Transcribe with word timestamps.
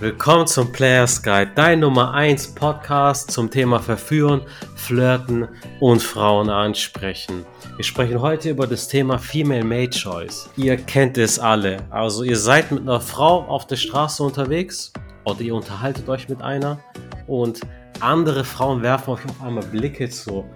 Willkommen 0.00 0.46
zum 0.46 0.70
Players 0.70 1.24
Guide, 1.24 1.50
dein 1.56 1.80
Nummer 1.80 2.14
1 2.14 2.54
Podcast 2.54 3.32
zum 3.32 3.50
Thema 3.50 3.80
Verführen, 3.80 4.42
Flirten 4.76 5.48
und 5.80 6.00
Frauen 6.00 6.50
ansprechen. 6.50 7.44
Wir 7.74 7.84
sprechen 7.84 8.20
heute 8.20 8.50
über 8.50 8.68
das 8.68 8.86
Thema 8.86 9.18
Female 9.18 9.64
Mate 9.64 9.98
Choice. 9.98 10.50
Ihr 10.56 10.76
kennt 10.76 11.18
es 11.18 11.40
alle. 11.40 11.78
Also 11.90 12.22
ihr 12.22 12.36
seid 12.36 12.70
mit 12.70 12.82
einer 12.82 13.00
Frau 13.00 13.42
auf 13.48 13.66
der 13.66 13.74
Straße 13.74 14.22
unterwegs 14.22 14.92
oder 15.24 15.40
ihr 15.40 15.56
unterhaltet 15.56 16.08
euch 16.08 16.28
mit 16.28 16.42
einer 16.42 16.78
und 17.26 17.62
andere 17.98 18.44
Frauen 18.44 18.82
werfen 18.82 19.14
euch 19.14 19.24
auf 19.24 19.42
einmal 19.44 19.64
Blicke 19.64 20.08
zu. 20.08 20.48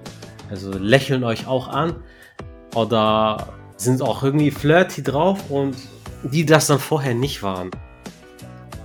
Also 0.50 0.70
lächeln 0.70 1.24
euch 1.24 1.48
auch 1.48 1.66
an 1.66 1.96
oder 2.76 3.48
sind 3.76 4.02
auch 4.02 4.22
irgendwie 4.22 4.52
flirty 4.52 5.02
drauf 5.02 5.50
und 5.50 5.74
die 6.22 6.46
das 6.46 6.68
dann 6.68 6.78
vorher 6.78 7.14
nicht 7.14 7.42
waren. 7.42 7.72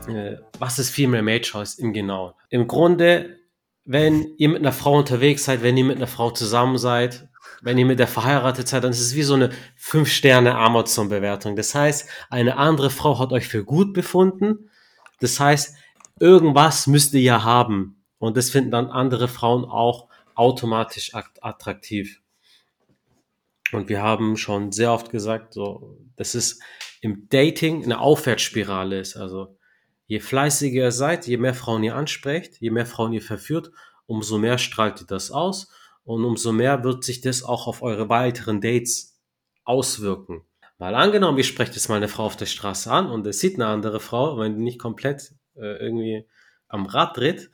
Äh, 0.08 0.38
was 0.60 0.80
ist 0.80 0.90
Female 0.90 1.24
Mate 1.24 1.42
Choice 1.42 1.76
im 1.76 1.94
Genauen? 1.94 2.34
Im 2.50 2.68
Grunde, 2.68 3.38
wenn 3.86 4.34
ihr 4.38 4.50
mit 4.50 4.60
einer 4.60 4.72
Frau 4.72 4.98
unterwegs 4.98 5.46
seid, 5.46 5.64
wenn 5.64 5.78
ihr 5.78 5.86
mit 5.86 5.98
einer 5.98 6.08
Frau 6.08 6.32
zusammen 6.32 6.78
seid, 6.78 7.30
wenn 7.62 7.78
ihr 7.78 7.86
mit 7.86 8.00
der 8.00 8.08
verheiratet 8.08 8.68
seid, 8.68 8.84
dann 8.84 8.92
ist 8.92 9.02
es 9.02 9.16
wie 9.16 9.24
so 9.24 9.34
eine 9.34 9.52
5-Sterne 9.80 10.56
Amazon-Bewertung. 10.56 11.56
Das 11.56 11.74
heißt, 11.74 12.08
eine 12.30 12.58
andere 12.58 12.90
Frau 12.90 13.20
hat 13.20 13.32
euch 13.32 13.48
für 13.48 13.64
gut 13.64 13.94
befunden. 13.94 14.70
Das 15.20 15.40
heißt, 15.40 15.76
irgendwas 16.20 16.88
müsst 16.88 17.14
ihr 17.14 17.22
ja 17.22 17.44
haben. 17.44 18.04
Und 18.20 18.38
das 18.38 18.50
finden 18.50 18.72
dann 18.72 18.88
andere 18.88 19.28
Frauen 19.28 19.66
auch 19.66 20.08
automatisch 20.36 21.14
attraktiv. 21.14 22.22
Und 23.72 23.90
wir 23.90 24.02
haben 24.02 24.38
schon 24.38 24.72
sehr 24.72 24.92
oft 24.94 25.10
gesagt, 25.10 25.54
so, 25.54 25.98
dass 26.16 26.36
es 26.36 26.60
im 27.02 27.28
Dating 27.30 27.84
eine 27.84 28.00
Aufwärtsspirale 28.00 29.00
ist. 29.00 29.18
Also 29.18 29.58
Je 30.08 30.20
fleißiger 30.20 30.86
ihr 30.86 30.92
seid, 30.92 31.28
je 31.28 31.38
mehr 31.38 31.54
Frauen 31.54 31.84
ihr 31.84 31.96
ansprecht, 31.96 32.58
je 32.60 32.72
mehr 32.72 32.86
Frauen 32.86 33.14
ihr 33.14 33.22
verführt, 33.22 33.72
umso 34.06 34.38
mehr 34.38 34.58
strahlt 34.58 35.02
ihr 35.02 35.08
das 35.08 35.32
aus 35.32 35.70
und 36.04 36.24
umso 36.24 36.54
mehr 36.54 36.84
wird 36.84 37.04
sich 37.04 37.22
das 37.22 37.44
auch 37.44 37.68
auf 37.68 37.82
eure 37.82 38.08
weiteren 38.08 38.62
Dates 38.62 39.20
auswirken. 39.66 40.44
Weil 40.78 40.96
angenommen, 40.96 41.38
ihr 41.38 41.44
sprecht 41.44 41.74
jetzt 41.74 41.90
mal 41.90 41.96
eine 41.96 42.08
Frau 42.08 42.26
auf 42.26 42.38
der 42.38 42.46
Straße 42.46 42.90
an 42.90 43.10
und 43.10 43.28
es 43.28 43.40
sieht 43.40 43.56
eine 43.56 43.68
andere 43.68 44.00
Frau, 44.00 44.38
wenn 44.38 44.56
die 44.56 44.64
nicht 44.64 44.80
komplett 44.80 45.34
äh, 45.56 45.84
irgendwie 45.84 46.26
am 46.70 46.86
Rad 46.86 47.18
dreht 47.18 47.50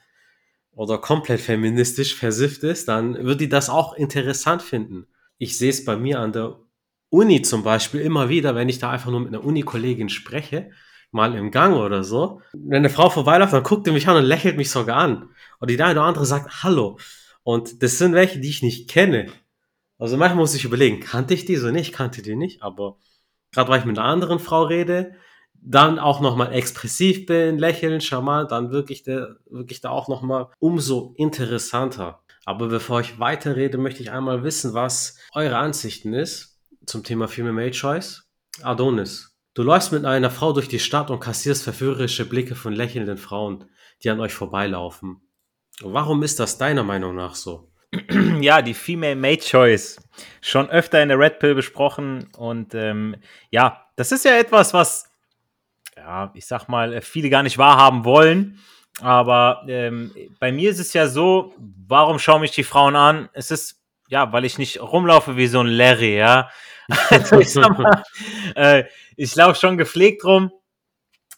oder 0.73 0.99
komplett 0.99 1.39
feministisch 1.39 2.15
versifft 2.15 2.63
ist, 2.63 2.87
dann 2.87 3.25
wird 3.25 3.41
die 3.41 3.49
das 3.49 3.69
auch 3.69 3.93
interessant 3.93 4.61
finden. 4.61 5.07
Ich 5.37 5.57
sehe 5.57 5.69
es 5.69 5.85
bei 5.85 5.95
mir 5.95 6.19
an 6.19 6.33
der 6.33 6.59
Uni 7.09 7.41
zum 7.41 7.63
Beispiel 7.63 8.01
immer 8.01 8.29
wieder, 8.29 8.55
wenn 8.55 8.69
ich 8.69 8.79
da 8.79 8.91
einfach 8.91 9.11
nur 9.11 9.21
mit 9.21 9.29
einer 9.29 9.43
Uni-Kollegin 9.43 10.09
spreche, 10.09 10.71
mal 11.13 11.35
im 11.35 11.51
Gang 11.51 11.75
oder 11.75 12.03
so. 12.03 12.41
Wenn 12.53 12.77
eine 12.77 12.89
Frau 12.89 13.09
vorbeiläuft, 13.09 13.53
dann 13.53 13.63
guckt 13.63 13.87
die 13.87 13.91
mich 13.91 14.07
an 14.07 14.17
und 14.17 14.25
lächelt 14.25 14.57
mich 14.57 14.69
sogar 14.69 14.97
an. 14.97 15.29
Und 15.59 15.69
die 15.69 15.81
eine 15.81 15.99
oder 15.99 16.07
andere 16.07 16.25
sagt 16.25 16.63
Hallo. 16.63 16.97
Und 17.43 17.83
das 17.83 17.97
sind 17.97 18.13
welche, 18.13 18.39
die 18.39 18.49
ich 18.49 18.63
nicht 18.63 18.89
kenne. 18.89 19.27
Also 19.97 20.17
manchmal 20.17 20.39
muss 20.39 20.55
ich 20.55 20.65
überlegen, 20.65 20.99
kannte 20.99 21.33
ich 21.33 21.45
die 21.45 21.55
so 21.55 21.71
nicht, 21.71 21.93
kannte 21.93 22.21
die 22.21 22.35
nicht, 22.35 22.61
aber 22.61 22.97
gerade 23.51 23.69
weil 23.69 23.79
ich 23.79 23.85
mit 23.85 23.97
einer 23.97 24.07
anderen 24.07 24.39
Frau 24.39 24.63
rede, 24.63 25.15
dann 25.53 25.97
auch 25.97 26.19
nochmal 26.19 26.51
expressiv 26.51 27.25
bin, 27.25 27.57
lächeln, 27.57 28.01
charmant, 28.01 28.51
dann 28.51 28.71
wirklich 28.71 29.03
da, 29.03 29.35
wirklich 29.49 29.79
da 29.79 29.89
auch 29.89 30.09
nochmal 30.09 30.47
umso 30.59 31.13
interessanter. 31.17 32.21
Aber 32.45 32.67
bevor 32.67 32.99
ich 32.99 33.19
weiterrede, 33.19 33.77
möchte 33.77 34.01
ich 34.01 34.11
einmal 34.11 34.43
wissen, 34.43 34.73
was 34.73 35.17
eure 35.33 35.57
Ansichten 35.57 36.13
ist 36.13 36.59
zum 36.85 37.03
Thema 37.03 37.27
Female 37.27 37.53
Male 37.53 37.71
Choice. 37.71 38.27
Adonis, 38.61 39.32
Du 39.53 39.61
läufst 39.61 39.91
mit 39.91 40.03
einer 40.03 40.31
Frau 40.31 40.51
durch 40.51 40.67
die 40.67 40.79
Stadt 40.79 41.11
und 41.11 41.19
kassierst 41.19 41.63
verführerische 41.63 42.25
Blicke 42.25 42.55
von 42.55 42.73
lächelnden 42.73 43.17
Frauen, 43.17 43.65
die 44.03 44.09
an 44.09 44.19
euch 44.19 44.33
vorbeilaufen. 44.33 45.21
Warum 45.81 46.23
ist 46.23 46.39
das 46.39 46.57
deiner 46.57 46.83
Meinung 46.83 47.15
nach 47.15 47.35
so? 47.35 47.71
Ja, 48.41 48.61
die 48.61 48.73
Female 48.73 49.15
Mate 49.15 49.45
Choice. 49.45 50.01
Schon 50.41 50.69
öfter 50.69 51.01
in 51.03 51.09
der 51.09 51.19
Red 51.19 51.39
Pill 51.39 51.53
besprochen. 51.53 52.29
Und 52.35 52.73
ähm, 52.73 53.15
ja, 53.51 53.85
das 53.95 54.11
ist 54.11 54.25
ja 54.25 54.37
etwas, 54.37 54.73
was, 54.73 55.05
ja, 55.95 56.31
ich 56.33 56.47
sag 56.47 56.67
mal, 56.67 57.01
viele 57.01 57.29
gar 57.29 57.43
nicht 57.43 57.59
wahrhaben 57.59 58.05
wollen. 58.05 58.59
Aber 59.01 59.63
ähm, 59.67 60.11
bei 60.39 60.51
mir 60.51 60.71
ist 60.71 60.79
es 60.79 60.93
ja 60.93 61.07
so, 61.07 61.53
warum 61.87 62.17
schauen 62.17 62.41
mich 62.41 62.51
die 62.51 62.63
Frauen 62.63 62.95
an? 62.95 63.29
Es 63.33 63.51
ist, 63.51 63.82
ja, 64.13 64.31
weil 64.31 64.45
ich 64.45 64.59
nicht 64.59 64.79
rumlaufe 64.79 65.37
wie 65.37 65.47
so 65.47 65.59
ein 65.59 65.65
Larry, 65.65 66.15
ja. 66.15 66.51
Also 67.09 67.39
ich, 67.39 67.55
äh, 68.55 68.83
ich 69.17 69.35
laufe 69.35 69.59
schon 69.59 69.75
gepflegt 69.75 70.23
rum. 70.23 70.51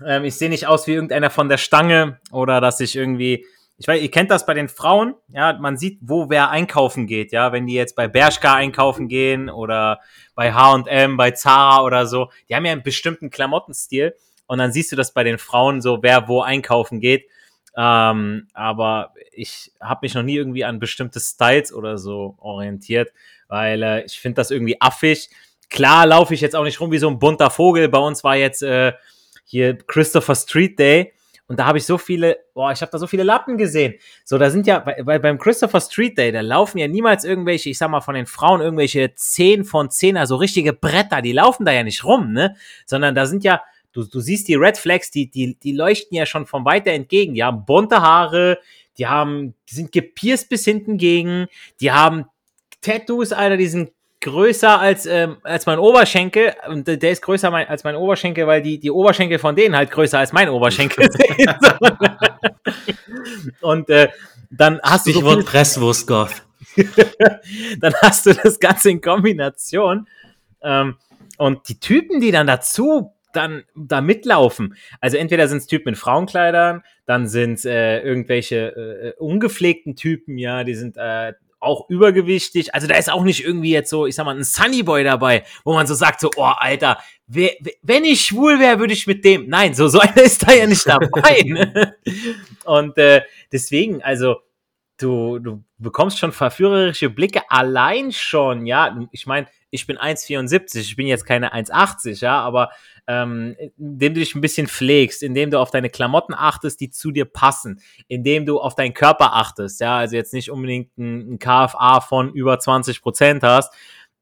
Ähm, 0.06 0.26
ich 0.26 0.36
sehe 0.36 0.50
nicht 0.50 0.68
aus 0.68 0.86
wie 0.86 0.92
irgendeiner 0.92 1.30
von 1.30 1.48
der 1.48 1.58
Stange 1.58 2.20
oder 2.34 2.60
dass 2.60 2.82
ich 2.82 2.98
irgendwie, 2.98 3.46
ich 3.78 3.88
weiß, 3.88 4.02
ihr 4.02 4.12
kennt 4.12 4.30
das 4.30 4.46
bei 4.46 4.54
den 4.54 4.68
Frauen, 4.68 5.16
ja, 5.30 5.54
man 5.54 5.78
sieht, 5.78 6.00
wo 6.02 6.30
wer 6.30 6.50
einkaufen 6.50 7.08
geht, 7.08 7.32
ja, 7.32 7.54
wenn 7.54 7.66
die 7.66 7.76
jetzt 7.76 7.96
bei 7.96 8.10
Bershka 8.10 8.54
einkaufen 8.54 9.08
gehen 9.08 9.50
oder 9.50 10.02
bei 10.36 10.54
H&M, 10.54 11.16
bei 11.16 11.32
Zara 11.32 11.82
oder 11.82 12.06
so, 12.06 12.30
die 12.50 12.56
haben 12.56 12.66
ja 12.66 12.74
einen 12.74 12.84
bestimmten 12.84 13.30
Klamottenstil 13.30 14.16
und 14.48 14.58
dann 14.58 14.74
siehst 14.74 14.92
du 14.92 14.98
das 14.98 15.14
bei 15.14 15.24
den 15.24 15.38
Frauen 15.38 15.82
so, 15.82 16.04
wer 16.04 16.28
wo 16.28 16.42
einkaufen 16.42 17.00
geht. 17.00 17.30
Ähm, 17.78 18.48
aber 18.54 19.14
ich 19.32 19.72
habe 19.82 20.00
mich 20.04 20.14
noch 20.14 20.24
nie 20.24 20.36
irgendwie 20.36 20.64
an 20.64 20.80
bestimmte 20.80 21.20
Styles 21.20 21.74
oder 21.74 21.98
so 21.98 22.36
orientiert 22.40 23.12
weil 23.48 23.84
äh, 23.84 24.06
ich 24.06 24.20
finde 24.20 24.36
das 24.36 24.52
irgendwie 24.52 24.80
affig. 24.82 25.30
Klar 25.70 26.06
laufe 26.06 26.34
ich 26.34 26.42
jetzt 26.42 26.56
auch 26.56 26.64
nicht 26.64 26.80
rum 26.80 26.92
wie 26.92 26.98
so 26.98 27.10
ein 27.10 27.20
bunter 27.20 27.50
Vogel. 27.50 27.90
Bei 27.90 28.00
uns 28.00 28.24
war 28.24 28.36
jetzt 28.36 28.64
äh, 28.64 28.94
hier 29.46 29.78
Christopher 29.78 30.36
Street 30.36 30.78
Day 30.80 31.14
und 31.48 31.60
da 31.60 31.66
habe 31.66 31.78
ich 31.78 31.86
so 31.86 31.98
viele, 31.98 32.40
boah, 32.54 32.72
ich 32.72 32.82
habe 32.82 32.92
da 32.92 32.98
so 32.98 33.06
viele 33.06 33.24
Lappen 33.24 33.58
gesehen. 33.58 33.96
So, 34.24 34.38
da 34.38 34.50
sind 34.50 34.66
ja, 34.66 34.84
weil 35.00 35.20
beim 35.20 35.38
Christopher 35.38 35.80
Street 35.80 36.18
Day, 36.18 36.32
da 36.32 36.42
laufen 36.42 36.80
ja 36.80 36.88
niemals 36.88 37.24
irgendwelche, 37.24 37.70
ich 37.70 37.78
sag 37.78 37.90
mal 37.90 38.02
von 38.02 38.16
den 38.16 38.26
Frauen, 38.26 38.62
irgendwelche 38.62 39.14
10 39.14 39.64
von 39.64 39.92
10, 39.92 40.18
also 40.18 40.38
richtige 40.38 40.74
Bretter, 40.74 41.22
die 41.22 41.34
laufen 41.34 41.66
da 41.66 41.72
ja 41.72 41.84
nicht 41.84 42.04
rum, 42.04 42.32
ne? 42.32 42.56
Sondern 42.88 43.14
da 43.14 43.28
sind 43.28 43.44
ja, 43.44 43.62
du, 43.96 44.04
du 44.04 44.20
siehst 44.20 44.48
die 44.48 44.56
Red 44.56 44.78
Flags, 44.78 45.10
die, 45.10 45.30
die, 45.32 45.58
die 45.58 45.72
leuchten 45.72 46.16
ja 46.16 46.26
schon 46.26 46.46
von 46.46 46.66
weiter 46.66 46.92
entgegen. 46.92 47.34
Die 47.34 47.44
haben 47.44 47.66
bunte 47.66 48.02
Haare, 48.02 48.60
die 48.98 49.08
haben, 49.08 49.56
die 49.70 49.76
sind 49.76 49.92
gepierst 49.92 50.50
bis 50.50 50.66
hinten 50.66 50.98
gegen, 50.98 51.48
die 51.80 51.92
haben 51.92 52.26
Tattoos, 52.82 53.32
Alter, 53.32 53.58
die 53.58 53.68
sind 53.68 53.92
größer 54.22 54.80
als, 54.80 55.06
ähm, 55.06 55.38
als 55.44 55.66
mein 55.66 55.80
Oberschenkel. 55.80 56.54
Und 56.68 56.88
der 56.88 57.12
ist 57.12 57.22
größer 57.22 57.50
mein, 57.52 57.68
als 57.68 57.84
mein 57.84 57.96
Oberschenkel, 57.96 58.46
weil 58.48 58.62
die, 58.62 58.80
die 58.80 58.92
Oberschenkel 58.92 59.40
von 59.40 59.56
denen 59.56 59.76
halt 59.76 59.92
größer 59.92 60.20
als 60.20 60.34
mein 60.34 60.50
Oberschenkel 60.50 61.10
sind. 61.12 61.56
und 63.62 63.90
äh, 63.90 64.10
dann 64.52 64.80
hast 64.84 65.02
Stichwort 65.02 65.38
du. 65.38 65.42
So 65.42 65.48
Presswurstgott. 65.48 66.44
dann 67.80 67.94
hast 68.02 68.26
du 68.26 68.34
das 68.34 68.60
Ganze 68.60 68.90
in 68.90 69.02
Kombination. 69.02 70.08
Ähm, 70.62 70.98
und 71.38 71.70
die 71.70 71.80
Typen, 71.80 72.20
die 72.20 72.32
dann 72.32 72.48
dazu 72.48 73.15
dann 73.36 73.64
da 73.76 74.02
mitlaufen. 74.02 74.76
Also 75.00 75.18
entweder 75.18 75.48
sind 75.48 75.60
es 75.60 75.68
Typen 75.68 75.90
in 75.90 75.96
Frauenkleidern, 75.96 76.84
dann 77.06 77.28
sind 77.28 77.54
es 77.54 77.66
äh, 77.66 78.00
irgendwelche 78.00 78.58
äh, 78.58 79.14
ungepflegten 79.20 79.96
Typen, 79.96 80.38
ja, 80.38 80.64
die 80.64 80.76
sind 80.76 80.98
äh, 80.98 81.34
auch 81.60 81.90
übergewichtig. 81.90 82.74
Also 82.74 82.88
da 82.88 82.96
ist 82.96 83.12
auch 83.12 83.24
nicht 83.24 83.44
irgendwie 83.44 83.72
jetzt 83.72 83.90
so, 83.90 84.06
ich 84.06 84.16
sag 84.16 84.26
mal, 84.26 84.36
ein 84.36 84.44
Sunnyboy 84.44 85.04
dabei, 85.04 85.44
wo 85.64 85.74
man 85.74 85.88
so 85.88 85.94
sagt, 85.94 86.22
so, 86.22 86.30
oh, 86.38 86.44
Alter, 86.44 87.00
wer, 87.28 87.52
wenn 87.82 88.04
ich 88.04 88.22
schwul 88.22 88.60
wäre, 88.60 88.80
würde 88.80 88.94
ich 88.94 89.08
mit 89.08 89.26
dem. 89.26 89.50
Nein, 89.50 89.74
so, 89.74 89.88
so 89.88 90.00
einer 90.02 90.22
ist 90.22 90.48
da 90.48 90.54
ja 90.54 90.68
nicht 90.68 90.88
dabei. 90.88 91.42
Ne? 91.46 91.96
Und 92.66 92.98
äh, 92.98 93.22
deswegen, 93.52 94.02
also, 94.02 94.38
du, 94.98 95.40
du 95.40 95.64
bekommst 95.78 96.20
schon 96.20 96.32
verführerische 96.32 97.10
Blicke 97.10 97.42
allein 97.50 98.12
schon, 98.12 98.66
ja. 98.66 98.98
Ich 99.12 99.26
meine, 99.26 99.48
ich 99.70 99.88
bin 99.88 99.98
1,74, 99.98 100.80
ich 100.80 100.96
bin 100.96 101.08
jetzt 101.08 101.26
keine 101.26 101.54
1,80, 101.54 102.22
ja, 102.22 102.40
aber 102.40 102.70
ähm, 103.08 103.56
indem 103.78 104.14
du 104.14 104.20
dich 104.20 104.34
ein 104.36 104.42
bisschen 104.42 104.68
pflegst, 104.68 105.22
indem 105.22 105.52
du 105.52 105.60
auf 105.60 105.70
deine 105.70 105.90
Klamotten 105.90 106.34
achtest, 106.34 106.80
die 106.80 106.90
zu 106.90 107.12
dir 107.12 107.26
passen, 107.26 107.82
indem 108.08 108.46
du 108.46 108.60
auf 108.60 108.76
deinen 108.76 108.94
Körper 108.94 109.34
achtest, 109.34 109.82
ja, 109.82 109.98
also 109.98 110.16
jetzt 110.16 110.34
nicht 110.34 110.50
unbedingt 110.50 110.98
ein, 110.98 111.34
ein 111.34 111.40
KFA 111.40 112.02
von 112.02 112.34
über 112.34 112.58
20 112.58 113.02
Prozent 113.02 113.44
hast. 113.44 113.74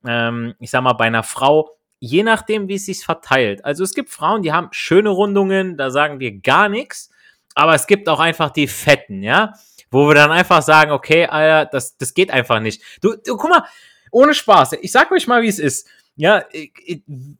Ähm, 0.05 0.55
ich 0.59 0.71
sag 0.71 0.81
mal, 0.81 0.93
bei 0.93 1.05
einer 1.05 1.23
Frau, 1.23 1.69
je 1.99 2.23
nachdem, 2.23 2.67
wie 2.67 2.75
es 2.75 2.85
sich 2.85 3.05
verteilt. 3.05 3.63
Also 3.63 3.83
es 3.83 3.93
gibt 3.93 4.09
Frauen, 4.09 4.41
die 4.41 4.51
haben 4.51 4.67
schöne 4.71 5.09
Rundungen, 5.09 5.77
da 5.77 5.89
sagen 5.89 6.19
wir 6.19 6.39
gar 6.41 6.67
nichts, 6.67 7.12
aber 7.55 7.75
es 7.75 7.87
gibt 7.87 8.09
auch 8.09 8.19
einfach 8.19 8.51
die 8.51 8.67
Fetten, 8.67 9.23
ja, 9.23 9.53
wo 9.91 10.07
wir 10.07 10.15
dann 10.15 10.31
einfach 10.31 10.61
sagen, 10.61 10.91
okay, 10.91 11.27
Alter, 11.27 11.69
das, 11.71 11.97
das 11.97 12.13
geht 12.13 12.31
einfach 12.31 12.59
nicht. 12.59 12.81
Du, 13.01 13.15
du 13.15 13.37
guck 13.37 13.49
mal, 13.49 13.65
ohne 14.11 14.33
Spaß, 14.33 14.73
ich 14.81 14.91
sag 14.91 15.11
euch 15.11 15.27
mal, 15.27 15.41
wie 15.41 15.47
es 15.47 15.59
ist 15.59 15.87
ja, 16.15 16.43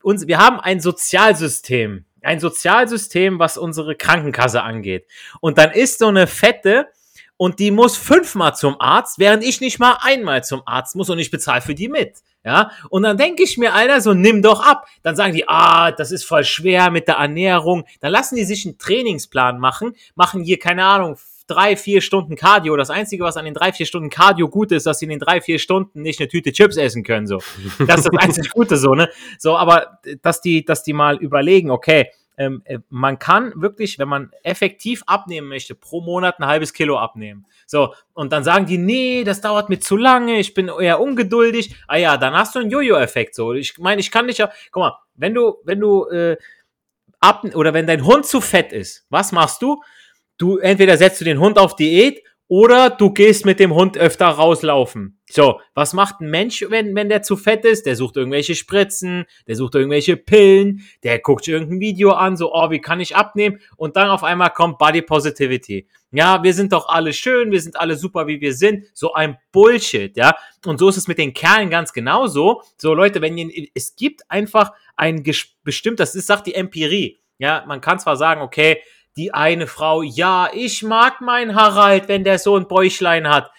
uns, 0.02 0.28
wir 0.28 0.40
haben 0.40 0.60
ein 0.60 0.80
Sozialsystem, 0.80 2.06
ein 2.22 2.40
Sozialsystem, 2.40 3.40
was 3.40 3.58
unsere 3.58 3.96
Krankenkasse 3.96 4.64
angeht. 4.64 5.08
Und 5.42 5.58
dann 5.58 5.72
ist 5.72 6.00
so 6.00 6.08
eine 6.08 6.28
Fette 6.28 6.88
und 7.38 7.60
die 7.60 7.72
muss 7.72 7.98
fünfmal 7.98 8.56
zum 8.56 8.80
Arzt, 8.80 9.20
während 9.20 9.44
ich 9.44 9.62
nicht 9.62 9.80
mal 9.80 9.98
einmal 10.02 10.44
zum 10.44 10.62
Arzt 10.66 10.96
muss 10.96 11.10
und 11.10 11.20
ich 11.20 11.32
bezahle 11.32 11.62
für 11.62 11.76
die 11.76 11.90
mit. 11.90 12.18
Ja, 12.46 12.72
und 12.90 13.04
dann 13.04 13.16
denke 13.16 13.42
ich 13.42 13.58
mir, 13.58 13.74
Alter, 13.74 14.02
so 14.02 14.14
nimm 14.14 14.42
doch 14.42 14.62
ab. 14.66 14.86
Dann 15.02 15.16
sagen 15.16 15.34
die, 15.34 15.48
ah, 15.48 15.92
das 15.92 16.12
ist 16.12 16.26
voll 16.26 16.44
schwer 16.44 16.92
mit 16.92 17.08
der 17.08 17.16
Ernährung. 17.16 17.86
Dann 18.02 18.12
lassen 18.12 18.36
die 18.36 18.44
sich 18.44 18.66
einen 18.66 18.78
Trainingsplan 18.78 19.60
machen, 19.60 19.96
machen 20.16 20.44
hier, 20.44 20.60
keine 20.60 20.84
Ahnung, 20.84 21.18
drei, 21.48 21.78
vier 21.78 22.02
Stunden 22.02 22.36
Cardio. 22.36 22.76
Das 22.76 22.90
Einzige, 22.90 23.24
was 23.24 23.38
an 23.38 23.46
den 23.46 23.54
drei, 23.54 23.72
vier 23.72 23.86
Stunden 23.86 24.10
Cardio 24.10 24.50
gut 24.50 24.72
ist, 24.72 24.86
dass 24.86 25.00
sie 25.00 25.06
in 25.06 25.12
den 25.12 25.20
drei, 25.20 25.40
vier 25.40 25.60
Stunden 25.60 26.02
nicht 26.02 26.20
eine 26.20 26.28
Tüte 26.28 26.52
Chips 26.52 26.78
essen 26.78 27.04
können. 27.04 27.28
So. 27.28 27.40
Das 27.88 28.00
ist 28.00 28.10
das 28.12 28.18
einzige 28.18 28.50
Gute 28.50 28.78
so, 28.78 28.94
ne? 28.94 29.10
So, 29.38 29.58
aber 29.58 30.00
dass 30.22 30.42
die, 30.42 30.66
dass 30.66 30.84
die 30.84 30.94
mal 30.94 31.18
überlegen, 31.18 31.72
okay, 31.72 32.10
ähm, 32.38 32.62
äh, 32.66 32.80
man 32.90 33.20
kann 33.20 33.54
wirklich, 33.56 34.00
wenn 34.00 34.08
man 34.08 34.32
effektiv 34.44 35.04
abnehmen 35.06 35.48
möchte, 35.48 35.76
pro 35.76 36.02
Monat 36.02 36.40
ein 36.40 36.48
halbes 36.48 36.74
Kilo 36.74 36.98
abnehmen. 36.98 37.46
So, 37.66 37.94
und 38.14 38.32
dann 38.32 38.44
sagen 38.44 38.66
die, 38.66 38.78
nee, 38.78 39.24
das 39.24 39.42
dauert 39.42 39.70
mir 39.70 39.80
zu 39.80 39.98
lange, 39.98 40.40
ich 40.40 40.54
bin 40.54 40.68
eher 40.68 41.00
ungeduldig. 41.00 41.76
Ah 41.88 41.98
ja, 41.98 42.18
dann 42.18 42.34
hast 42.34 42.56
du 42.56 42.60
einen 42.60 42.72
Jojo-Effekt. 42.72 43.36
So, 43.36 43.54
ich 43.54 43.78
meine, 43.78 44.02
ich 44.02 44.12
kann 44.12 44.28
dich 44.28 44.40
ja, 44.40 44.52
guck 44.72 44.82
mal, 44.82 44.98
wenn 45.16 45.34
du, 45.34 45.58
wenn 45.64 45.80
du 45.80 46.06
äh, 46.08 46.38
ab 47.20 47.44
oder 47.54 47.74
wenn 47.74 47.88
dein 47.88 48.06
Hund 48.06 48.26
zu 48.26 48.42
fett 48.42 48.74
ist, 48.74 49.06
was 49.10 49.32
machst 49.32 49.62
du? 49.62 49.82
Du 50.38 50.58
entweder 50.58 50.98
setzt 50.98 51.22
du 51.22 51.26
den 51.26 51.40
Hund 51.40 51.58
auf 51.58 51.76
Diät 51.76 52.24
oder 52.56 52.92
du 52.92 53.10
gehst 53.10 53.48
mit 53.48 53.60
dem 53.60 53.74
Hund 53.74 53.98
öfter 53.98 54.28
rauslaufen. 54.28 55.20
So, 55.28 55.60
was 55.74 55.94
macht 55.94 56.22
ein 56.22 56.30
Mensch, 56.30 56.64
wenn, 56.70 56.94
wenn 56.94 57.10
der 57.10 57.24
zu 57.24 57.36
fett 57.36 57.66
ist? 57.66 57.88
Der 57.88 57.96
sucht 57.96 58.16
irgendwelche 58.16 58.54
Spritzen, 58.54 59.26
der 59.48 59.56
sucht 59.56 59.74
irgendwelche 59.74 60.18
Pillen, 60.18 60.84
der 61.02 61.18
guckt 61.18 61.48
irgendein 61.48 61.80
Video 61.80 62.12
an, 62.12 62.38
so, 62.38 62.54
oh, 62.54 62.70
wie 62.70 62.80
kann 62.80 63.00
ich 63.00 63.16
abnehmen? 63.16 63.60
Und 63.76 63.96
dann 63.96 64.12
auf 64.12 64.24
einmal 64.24 64.52
kommt 64.52 64.78
Body 64.78 65.02
Positivity. 65.02 65.88
Ja, 66.12 66.44
wir 66.44 66.54
sind 66.54 66.74
doch 66.74 66.90
alle 66.90 67.12
schön, 67.12 67.52
wir 67.52 67.60
sind 67.60 67.76
alle 67.76 67.96
super, 67.96 68.28
wie 68.28 68.40
wir 68.40 68.54
sind. 68.54 68.86
So 68.94 69.14
ein 69.14 69.40
Bullshit, 69.52 70.16
ja. 70.16 70.36
Und 70.64 70.78
so 70.78 70.90
ist 70.90 70.98
es 70.98 71.08
mit 71.08 71.18
den 71.18 71.34
Kerlen 71.34 71.72
ganz 71.72 71.92
genauso. 71.92 72.62
So, 72.78 72.94
Leute, 72.94 73.20
wenn 73.24 73.36
ihr, 73.36 73.68
es 73.74 73.96
gibt 73.96 74.30
einfach 74.30 74.74
ein 74.96 75.24
bestimmt, 75.64 76.00
das 76.00 76.14
ist, 76.14 76.28
sagt 76.28 76.46
die 76.46 76.54
Empirie. 76.54 77.20
Ja, 77.40 77.64
man 77.68 77.82
kann 77.82 77.98
zwar 77.98 78.16
sagen, 78.16 78.42
okay, 78.42 78.78
die 79.16 79.34
eine 79.34 79.68
Frau, 79.68 80.02
ja, 80.02 80.50
ich 80.54 80.82
mag 80.82 81.22
meinen 81.22 81.56
Harald, 81.56 82.08
wenn 82.08 82.24
der 82.24 82.40
so 82.40 82.58
ein 82.58 82.68
Bäuchlein 82.68 83.30
hat. 83.30 83.52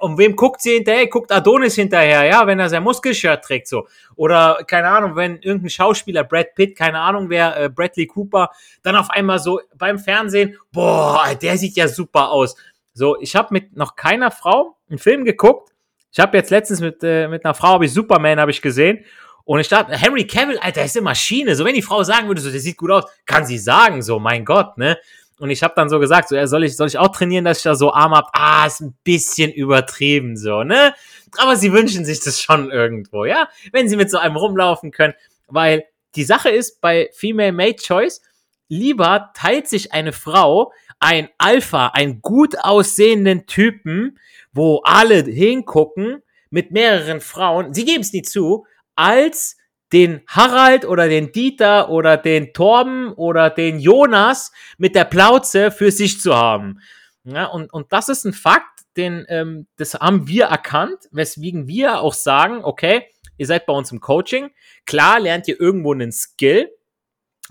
Und 0.00 0.18
wem 0.18 0.34
guckt 0.34 0.62
sie 0.62 0.74
hinterher? 0.74 1.06
Guckt 1.08 1.30
Adonis 1.30 1.74
hinterher, 1.74 2.24
ja, 2.24 2.46
wenn 2.46 2.58
er 2.58 2.68
sein 2.68 2.82
Muskelshirt 2.82 3.44
trägt, 3.44 3.68
so. 3.68 3.86
Oder, 4.16 4.64
keine 4.66 4.88
Ahnung, 4.88 5.14
wenn 5.14 5.36
irgendein 5.36 5.70
Schauspieler, 5.70 6.24
Brad 6.24 6.54
Pitt, 6.54 6.76
keine 6.76 6.98
Ahnung 7.00 7.28
wer, 7.28 7.56
äh, 7.56 7.68
Bradley 7.68 8.06
Cooper, 8.06 8.50
dann 8.82 8.96
auf 8.96 9.10
einmal 9.10 9.38
so 9.38 9.60
beim 9.76 9.98
Fernsehen, 9.98 10.56
boah, 10.72 11.34
der 11.40 11.58
sieht 11.58 11.76
ja 11.76 11.86
super 11.86 12.30
aus. 12.30 12.56
So, 12.94 13.20
ich 13.20 13.36
habe 13.36 13.48
mit 13.52 13.76
noch 13.76 13.94
keiner 13.94 14.30
Frau 14.30 14.76
einen 14.88 14.98
Film 14.98 15.24
geguckt. 15.24 15.70
Ich 16.10 16.18
habe 16.18 16.36
jetzt 16.38 16.50
letztens 16.50 16.80
mit, 16.80 17.04
äh, 17.04 17.28
mit 17.28 17.44
einer 17.44 17.54
Frau, 17.54 17.68
habe 17.68 17.84
ich 17.84 17.92
Superman, 17.92 18.40
habe 18.40 18.50
ich 18.50 18.62
gesehen. 18.62 19.04
Und 19.48 19.60
ich 19.60 19.68
dachte, 19.68 19.96
Henry 19.96 20.26
Cavill, 20.26 20.58
Alter, 20.58 20.84
ist 20.84 20.94
eine 20.94 21.04
Maschine. 21.04 21.56
So, 21.56 21.64
wenn 21.64 21.74
die 21.74 21.80
Frau 21.80 22.02
sagen 22.02 22.28
würde, 22.28 22.42
so, 22.42 22.50
der 22.50 22.60
sieht 22.60 22.76
gut 22.76 22.90
aus, 22.90 23.04
kann 23.24 23.46
sie 23.46 23.56
sagen, 23.56 24.02
so, 24.02 24.18
mein 24.18 24.44
Gott, 24.44 24.76
ne? 24.76 24.98
Und 25.38 25.48
ich 25.48 25.62
habe 25.62 25.72
dann 25.74 25.88
so 25.88 25.98
gesagt, 25.98 26.28
so, 26.28 26.36
ja, 26.36 26.46
soll 26.46 26.64
ich, 26.64 26.76
soll 26.76 26.86
ich 26.86 26.98
auch 26.98 27.08
trainieren, 27.08 27.46
dass 27.46 27.56
ich 27.56 27.62
da 27.62 27.74
so 27.74 27.90
Arm 27.94 28.12
hab? 28.12 28.28
Ah, 28.34 28.66
ist 28.66 28.80
ein 28.80 28.94
bisschen 29.04 29.50
übertrieben, 29.50 30.36
so, 30.36 30.64
ne? 30.64 30.92
Aber 31.38 31.56
sie 31.56 31.72
wünschen 31.72 32.04
sich 32.04 32.20
das 32.20 32.42
schon 32.42 32.70
irgendwo, 32.70 33.24
ja? 33.24 33.48
Wenn 33.72 33.88
sie 33.88 33.96
mit 33.96 34.10
so 34.10 34.18
einem 34.18 34.36
rumlaufen 34.36 34.90
können. 34.90 35.14
Weil 35.46 35.84
die 36.14 36.24
Sache 36.24 36.50
ist, 36.50 36.82
bei 36.82 37.08
Female 37.14 37.52
Made 37.52 37.76
Choice, 37.76 38.20
lieber 38.68 39.30
teilt 39.34 39.66
sich 39.66 39.94
eine 39.94 40.12
Frau 40.12 40.72
ein 41.00 41.30
Alpha, 41.38 41.86
einen 41.94 42.20
gut 42.20 42.54
aussehenden 42.60 43.46
Typen, 43.46 44.18
wo 44.52 44.82
alle 44.84 45.22
hingucken, 45.22 46.22
mit 46.50 46.70
mehreren 46.70 47.20
Frauen. 47.20 47.74
Sie 47.74 47.84
geben 47.84 48.00
es 48.00 48.12
nie 48.12 48.22
zu, 48.22 48.66
als 48.98 49.56
den 49.92 50.20
Harald 50.26 50.84
oder 50.84 51.08
den 51.08 51.32
Dieter 51.32 51.88
oder 51.88 52.16
den 52.16 52.52
Torben 52.52 53.12
oder 53.12 53.48
den 53.48 53.78
Jonas 53.78 54.52
mit 54.76 54.94
der 54.94 55.04
Plauze 55.04 55.70
für 55.70 55.90
sich 55.90 56.20
zu 56.20 56.36
haben. 56.36 56.80
Ja, 57.24 57.46
und, 57.46 57.72
und 57.72 57.92
das 57.92 58.08
ist 58.08 58.24
ein 58.24 58.32
Fakt, 58.32 58.80
den, 58.96 59.24
ähm, 59.28 59.66
das 59.76 59.94
haben 59.94 60.26
wir 60.26 60.46
erkannt, 60.46 61.08
weswegen 61.10 61.68
wir 61.68 62.00
auch 62.00 62.12
sagen, 62.12 62.64
okay, 62.64 63.06
ihr 63.36 63.46
seid 63.46 63.66
bei 63.66 63.72
uns 63.72 63.92
im 63.92 64.00
Coaching. 64.00 64.50
Klar 64.84 65.20
lernt 65.20 65.46
ihr 65.48 65.58
irgendwo 65.58 65.92
einen 65.92 66.12
Skill, 66.12 66.70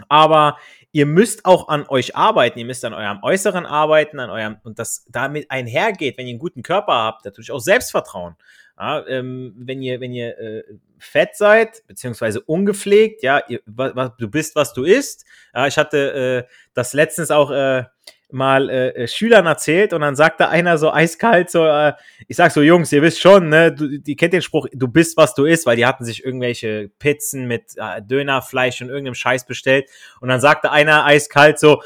aber 0.10 0.58
ihr 0.92 1.06
müsst 1.06 1.46
auch 1.46 1.70
an 1.70 1.88
euch 1.88 2.16
arbeiten, 2.16 2.60
ihr 2.60 2.66
müsst 2.66 2.84
an 2.84 2.94
eurem 2.94 3.24
Äußeren 3.24 3.66
arbeiten, 3.66 4.20
an 4.20 4.30
eurem, 4.30 4.58
und 4.64 4.80
das 4.80 5.06
damit 5.10 5.50
einhergeht, 5.50 6.18
wenn 6.18 6.28
ihr 6.28 6.32
einen 6.32 6.40
guten 6.40 6.64
Körper 6.64 6.94
habt, 6.94 7.26
natürlich 7.26 7.52
auch 7.52 7.60
Selbstvertrauen. 7.60 8.36
Ja, 8.80 9.06
ähm, 9.08 9.54
wenn 9.58 9.82
ihr, 9.82 10.00
wenn 10.00 10.14
ihr 10.14 10.38
äh, 10.38 10.64
fett 11.00 11.36
seid, 11.36 11.86
beziehungsweise 11.88 12.42
ungepflegt, 12.42 13.24
ja, 13.24 13.42
ihr, 13.48 13.60
wa, 13.66 13.96
wa, 13.96 14.16
du 14.18 14.30
bist, 14.30 14.56
was 14.56 14.74
du 14.74 14.84
isst. 14.84 15.26
Ja, 15.54 15.68
ich 15.68 15.78
hatte 15.78 16.46
äh, 16.48 16.54
das 16.74 16.94
letztens 16.94 17.32
auch 17.32 17.50
äh, 17.50 17.86
mal 18.30 18.70
äh, 18.70 18.90
äh, 18.90 19.08
Schülern 19.08 19.46
erzählt 19.46 19.94
und 19.94 20.02
dann 20.02 20.16
sagte 20.16 20.50
einer 20.50 20.78
so 20.78 20.92
eiskalt 20.92 21.50
so, 21.50 21.66
äh, 21.66 21.94
ich 22.28 22.36
sag 22.36 22.52
so, 22.52 22.62
Jungs, 22.62 22.92
ihr 22.92 23.02
wisst 23.02 23.22
schon, 23.22 23.50
ne, 23.50 23.72
du, 23.72 24.00
die 24.00 24.16
kennt 24.16 24.34
den 24.34 24.42
Spruch, 24.42 24.68
du 24.74 24.88
bist, 24.88 25.16
was 25.16 25.34
du 25.34 25.46
isst, 25.46 25.66
weil 25.66 25.78
die 25.78 25.86
hatten 25.86 26.04
sich 26.04 26.26
irgendwelche 26.26 26.90
Pizzen 27.00 27.48
mit 27.48 27.78
äh, 27.78 28.02
Dönerfleisch 28.02 28.82
und 28.82 28.90
irgendeinem 28.90 29.16
Scheiß 29.16 29.46
bestellt 29.46 29.90
und 30.20 30.28
dann 30.28 30.42
sagte 30.42 30.72
einer 30.72 31.06
eiskalt 31.06 31.58
so, 31.58 31.82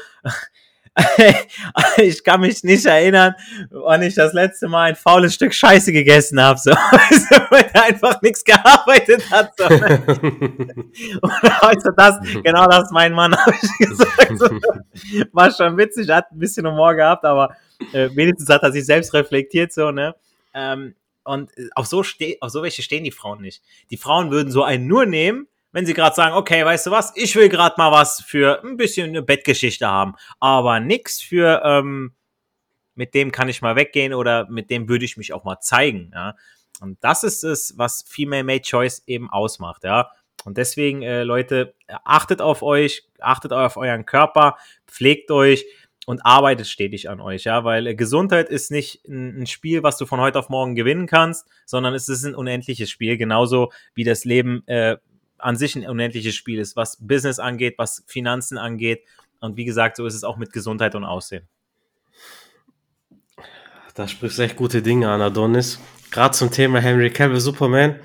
ich 1.96 2.22
kann 2.22 2.42
mich 2.42 2.62
nicht 2.64 2.84
erinnern, 2.84 3.34
wann 3.70 4.02
ich 4.02 4.14
das 4.14 4.34
letzte 4.34 4.68
Mal 4.68 4.90
ein 4.90 4.96
faules 4.96 5.34
Stück 5.34 5.54
Scheiße 5.54 5.90
gegessen 5.92 6.40
habe, 6.40 6.58
so, 6.58 6.70
weil 7.50 7.70
er 7.72 7.84
einfach 7.84 8.20
nichts 8.20 8.44
gearbeitet 8.44 9.30
hat. 9.30 9.52
So. 9.56 9.64
Und 11.22 11.62
heute 11.62 11.94
das, 11.96 12.20
genau 12.42 12.66
das 12.66 12.90
mein 12.90 13.14
Mann, 13.14 13.34
habe 13.34 13.54
ich 13.54 13.88
gesagt. 13.88 14.38
So. 14.38 14.50
War 15.32 15.50
schon 15.50 15.78
witzig, 15.78 16.10
hat 16.10 16.30
ein 16.30 16.38
bisschen 16.38 16.66
Humor 16.66 16.94
gehabt, 16.94 17.24
aber 17.24 17.56
äh, 17.92 18.10
wenigstens 18.14 18.50
hat 18.50 18.62
er 18.62 18.72
sich 18.72 18.84
selbst 18.84 19.14
reflektiert, 19.14 19.72
so, 19.72 19.92
ne? 19.92 20.14
Ähm, 20.52 20.94
und 21.24 21.52
auf 21.74 21.86
so, 21.86 22.02
ste 22.02 22.36
auf 22.40 22.50
so 22.50 22.62
welche 22.62 22.82
stehen 22.82 23.04
die 23.04 23.12
Frauen 23.12 23.40
nicht. 23.40 23.62
Die 23.90 23.96
Frauen 23.96 24.30
würden 24.30 24.50
so 24.50 24.62
einen 24.64 24.86
nur 24.86 25.06
nehmen, 25.06 25.46
wenn 25.72 25.86
sie 25.86 25.94
gerade 25.94 26.14
sagen, 26.14 26.36
okay, 26.36 26.64
weißt 26.64 26.86
du 26.86 26.90
was, 26.90 27.12
ich 27.16 27.34
will 27.34 27.48
gerade 27.48 27.74
mal 27.78 27.90
was 27.90 28.22
für 28.22 28.62
ein 28.62 28.76
bisschen 28.76 29.08
eine 29.08 29.22
Bettgeschichte 29.22 29.88
haben, 29.88 30.14
aber 30.38 30.80
nix 30.80 31.20
für, 31.20 31.62
ähm, 31.64 32.14
mit 32.94 33.14
dem 33.14 33.32
kann 33.32 33.48
ich 33.48 33.62
mal 33.62 33.74
weggehen 33.74 34.14
oder 34.14 34.48
mit 34.48 34.70
dem 34.70 34.88
würde 34.88 35.04
ich 35.04 35.16
mich 35.16 35.32
auch 35.32 35.44
mal 35.44 35.60
zeigen, 35.60 36.10
ja. 36.14 36.36
Und 36.80 36.98
das 37.04 37.22
ist 37.22 37.44
es, 37.44 37.74
was 37.76 38.02
Female 38.02 38.42
Made 38.42 38.62
Choice 38.62 39.02
eben 39.06 39.30
ausmacht, 39.30 39.84
ja. 39.84 40.10
Und 40.44 40.58
deswegen, 40.58 41.02
äh, 41.02 41.22
Leute, 41.22 41.74
achtet 42.04 42.40
auf 42.40 42.62
euch, 42.62 43.04
achtet 43.20 43.52
auf 43.52 43.76
euren 43.76 44.04
Körper, 44.04 44.56
pflegt 44.86 45.30
euch 45.30 45.64
und 46.06 46.26
arbeitet 46.26 46.66
stetig 46.66 47.08
an 47.08 47.20
euch, 47.20 47.44
ja, 47.44 47.64
weil 47.64 47.86
äh, 47.86 47.94
Gesundheit 47.94 48.48
ist 48.48 48.70
nicht 48.70 49.04
ein, 49.06 49.42
ein, 49.42 49.46
Spiel, 49.46 49.82
was 49.82 49.98
du 49.98 50.06
von 50.06 50.20
heute 50.20 50.38
auf 50.38 50.48
morgen 50.48 50.74
gewinnen 50.74 51.06
kannst, 51.06 51.46
sondern 51.64 51.94
es 51.94 52.08
ist 52.08 52.24
ein 52.24 52.34
unendliches 52.34 52.90
Spiel, 52.90 53.16
genauso 53.16 53.72
wie 53.94 54.04
das 54.04 54.24
Leben 54.24 54.66
äh, 54.66 54.96
an 55.42 55.56
sich 55.56 55.74
ein 55.76 55.88
unendliches 55.88 56.34
Spiel 56.34 56.58
ist, 56.58 56.76
was 56.76 56.98
Business 57.00 57.38
angeht, 57.38 57.74
was 57.78 58.04
Finanzen 58.06 58.58
angeht. 58.58 59.02
Und 59.40 59.56
wie 59.56 59.64
gesagt, 59.64 59.96
so 59.96 60.06
ist 60.06 60.14
es 60.14 60.24
auch 60.24 60.36
mit 60.36 60.52
Gesundheit 60.52 60.94
und 60.94 61.04
Aussehen. 61.04 61.48
Da 63.94 64.08
sprichst 64.08 64.38
du 64.38 64.42
echt 64.42 64.56
gute 64.56 64.80
Dinge 64.80 65.10
an, 65.10 65.20
Adonis. 65.20 65.78
Gerade 66.10 66.34
zum 66.34 66.50
Thema 66.50 66.80
Henry 66.80 67.10
Cavill 67.10 67.40
Superman. 67.40 68.00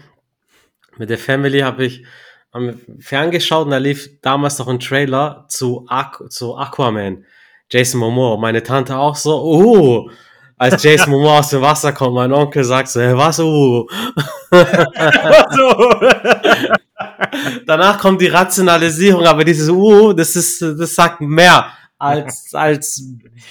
Mit 0.98 1.10
der 1.10 1.17
Family 1.17 1.60
habe 1.60 1.86
ich 1.86 2.06
am 2.51 2.82
ferngeschaut 3.00 3.65
und 3.65 3.72
da 3.72 3.77
lief 3.77 4.20
damals 4.22 4.58
noch 4.58 4.67
ein 4.67 4.79
Trailer 4.79 5.46
zu, 5.48 5.86
Aqu 5.88 6.27
zu 6.27 6.58
Aquaman. 6.58 7.25
Jason 7.70 8.00
Momoa. 8.00 8.38
Meine 8.38 8.63
Tante 8.63 8.98
auch 8.98 9.15
so, 9.15 9.44
uh, 9.44 10.10
als 10.58 10.82
Jason 10.82 11.12
Momoa 11.12 11.39
aus 11.39 11.50
dem 11.50 11.62
Wasser 11.62 11.94
kommt, 11.94 12.15
mein 12.15 12.34
Onkel 12.34 12.63
sagt 12.63 12.88
so, 12.89 13.00
hey, 13.00 13.15
was, 13.15 13.39
was, 13.39 13.48
uh. 15.60 16.77
Danach 17.66 18.00
kommt 18.00 18.22
die 18.22 18.28
Rationalisierung, 18.28 19.26
aber 19.26 19.44
dieses 19.44 19.70
Uh, 19.70 20.14
das 20.14 20.36
ist, 20.36 20.62
das 20.62 20.96
sagt 20.96 21.22
mehr 21.22 21.72
als, 21.98 22.54
als, 22.54 23.04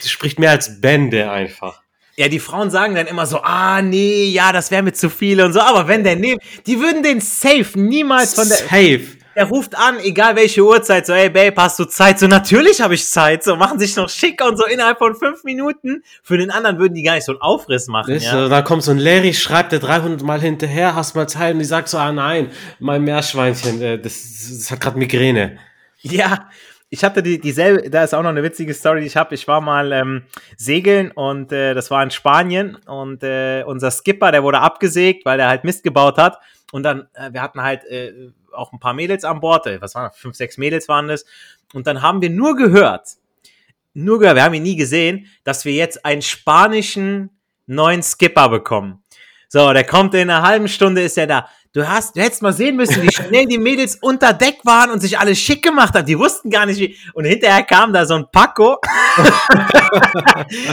spricht 0.04 0.38
mehr 0.38 0.50
als 0.50 0.80
Bände 0.80 1.30
einfach. 1.30 1.82
Ja, 2.16 2.28
die 2.28 2.38
Frauen 2.38 2.70
sagen 2.70 2.94
dann 2.94 3.06
immer 3.06 3.26
so, 3.26 3.42
ah, 3.42 3.82
nee, 3.82 4.26
ja, 4.26 4.50
das 4.52 4.70
wäre 4.70 4.82
mir 4.82 4.94
zu 4.94 5.11
viel 5.11 5.40
und 5.42 5.52
so, 5.52 5.61
aber 5.61 5.87
wenn 5.87 6.02
der 6.02 6.16
neben, 6.16 6.40
die 6.66 6.80
würden 6.80 7.02
den 7.02 7.20
safe 7.20 7.78
niemals 7.78 8.35
von 8.35 8.49
der. 8.49 8.56
Safe 8.56 9.15
er 9.36 9.44
ruft 9.44 9.76
an, 9.76 9.98
egal 10.00 10.34
welche 10.34 10.64
Uhrzeit, 10.64 11.04
so, 11.04 11.12
hey 11.12 11.28
Babe, 11.28 11.60
hast 11.60 11.78
du 11.78 11.84
Zeit? 11.84 12.18
So, 12.18 12.26
natürlich 12.26 12.80
habe 12.80 12.94
ich 12.94 13.06
Zeit. 13.06 13.44
So, 13.44 13.54
machen 13.54 13.78
sich 13.78 13.94
noch 13.94 14.08
schick 14.08 14.42
und 14.42 14.56
so 14.56 14.64
innerhalb 14.64 14.96
von 14.96 15.14
fünf 15.14 15.44
Minuten. 15.44 16.02
Für 16.22 16.38
den 16.38 16.50
anderen 16.50 16.78
würden 16.78 16.94
die 16.94 17.02
gar 17.02 17.16
nicht 17.16 17.26
so 17.26 17.32
einen 17.32 17.42
Aufriss 17.42 17.86
machen. 17.86 18.14
Ist, 18.14 18.24
ja. 18.24 18.48
Da 18.48 18.62
kommt 18.62 18.82
so 18.82 18.92
ein 18.92 18.98
Larry, 18.98 19.34
schreibt 19.34 19.72
der 19.72 19.80
300 19.80 20.22
Mal 20.22 20.40
hinterher, 20.40 20.94
hast 20.94 21.14
mal 21.14 21.28
Zeit 21.28 21.52
und 21.52 21.58
die 21.58 21.66
sagt 21.66 21.90
so, 21.90 21.98
ah 21.98 22.12
nein, 22.12 22.50
mein 22.78 23.02
Meerschweinchen, 23.02 23.82
äh, 23.82 23.98
das, 23.98 24.48
das 24.48 24.70
hat 24.70 24.80
gerade 24.80 24.98
Migräne. 24.98 25.58
Ja, 26.00 26.48
ich 26.88 27.04
hatte 27.04 27.22
die, 27.22 27.38
dieselbe, 27.38 27.90
da 27.90 28.04
ist 28.04 28.14
auch 28.14 28.22
noch 28.22 28.30
eine 28.30 28.42
witzige 28.42 28.72
Story, 28.72 29.00
die 29.00 29.06
ich 29.06 29.18
habe. 29.18 29.34
Ich 29.34 29.46
war 29.46 29.60
mal 29.60 29.92
ähm, 29.92 30.22
segeln 30.56 31.10
und 31.10 31.52
äh, 31.52 31.74
das 31.74 31.90
war 31.90 32.02
in 32.02 32.10
Spanien 32.10 32.76
und 32.86 33.22
äh, 33.22 33.64
unser 33.66 33.90
Skipper, 33.90 34.32
der 34.32 34.42
wurde 34.42 34.60
abgesägt, 34.60 35.26
weil 35.26 35.38
er 35.40 35.48
halt 35.48 35.64
Mist 35.64 35.82
gebaut 35.82 36.16
hat. 36.16 36.38
Und 36.72 36.84
dann, 36.84 37.06
äh, 37.12 37.32
wir 37.32 37.42
hatten 37.42 37.62
halt 37.62 37.84
äh, 37.84 38.30
auch 38.56 38.72
ein 38.72 38.80
paar 38.80 38.94
Mädels 38.94 39.25
an 39.25 39.40
Bord, 39.40 39.66
äh, 39.66 39.80
was 39.80 39.94
waren 39.94 40.10
das? 40.10 40.18
Fünf, 40.18 40.36
sechs 40.36 40.58
Mädels 40.58 40.88
waren 40.88 41.08
das. 41.08 41.25
Und 41.72 41.86
dann 41.86 42.02
haben 42.02 42.22
wir 42.22 42.30
nur 42.30 42.56
gehört, 42.56 43.16
nur 43.94 44.18
gehört, 44.18 44.36
wir 44.36 44.44
haben 44.44 44.54
ihn 44.54 44.62
nie 44.62 44.76
gesehen, 44.76 45.26
dass 45.44 45.64
wir 45.64 45.72
jetzt 45.72 46.04
einen 46.04 46.22
spanischen 46.22 47.30
neuen 47.66 48.02
Skipper 48.02 48.48
bekommen. 48.48 49.02
So, 49.48 49.72
der 49.72 49.84
kommt 49.84 50.14
in 50.14 50.28
einer 50.30 50.42
halben 50.42 50.68
Stunde, 50.68 51.02
ist 51.02 51.16
er 51.16 51.26
da. 51.26 51.48
Du 51.76 51.87
hast, 51.87 52.16
du 52.16 52.23
hättest 52.23 52.40
mal 52.40 52.54
sehen 52.54 52.75
müssen, 52.75 53.02
wie 53.02 53.12
schnell 53.12 53.45
die 53.45 53.59
Mädels 53.59 53.97
unter 53.97 54.33
Deck 54.33 54.61
waren 54.64 54.90
und 54.90 55.00
sich 55.00 55.18
alles 55.18 55.38
schick 55.38 55.62
gemacht 55.62 55.92
haben. 55.95 56.06
Die 56.06 56.18
wussten 56.18 56.49
gar 56.49 56.64
nicht 56.64 56.80
wie. 56.80 56.97
Und 57.12 57.26
hinterher 57.26 57.64
kam 57.64 57.92
da 57.92 58.06
so 58.06 58.14
ein 58.14 58.25
Paco. 58.33 58.78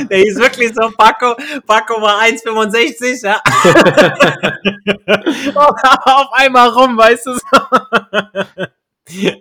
der 0.09 0.17
hieß 0.17 0.37
wirklich 0.37 0.71
so 0.73 0.89
Paco. 0.97 1.35
Paco 1.67 2.01
war 2.01 2.21
1,65, 2.21 3.25
ja. 3.25 3.41
auf 6.05 6.31
einmal 6.31 6.69
rum, 6.69 6.97
weißt 6.97 7.25
du 7.25 7.33
so. 7.33 8.63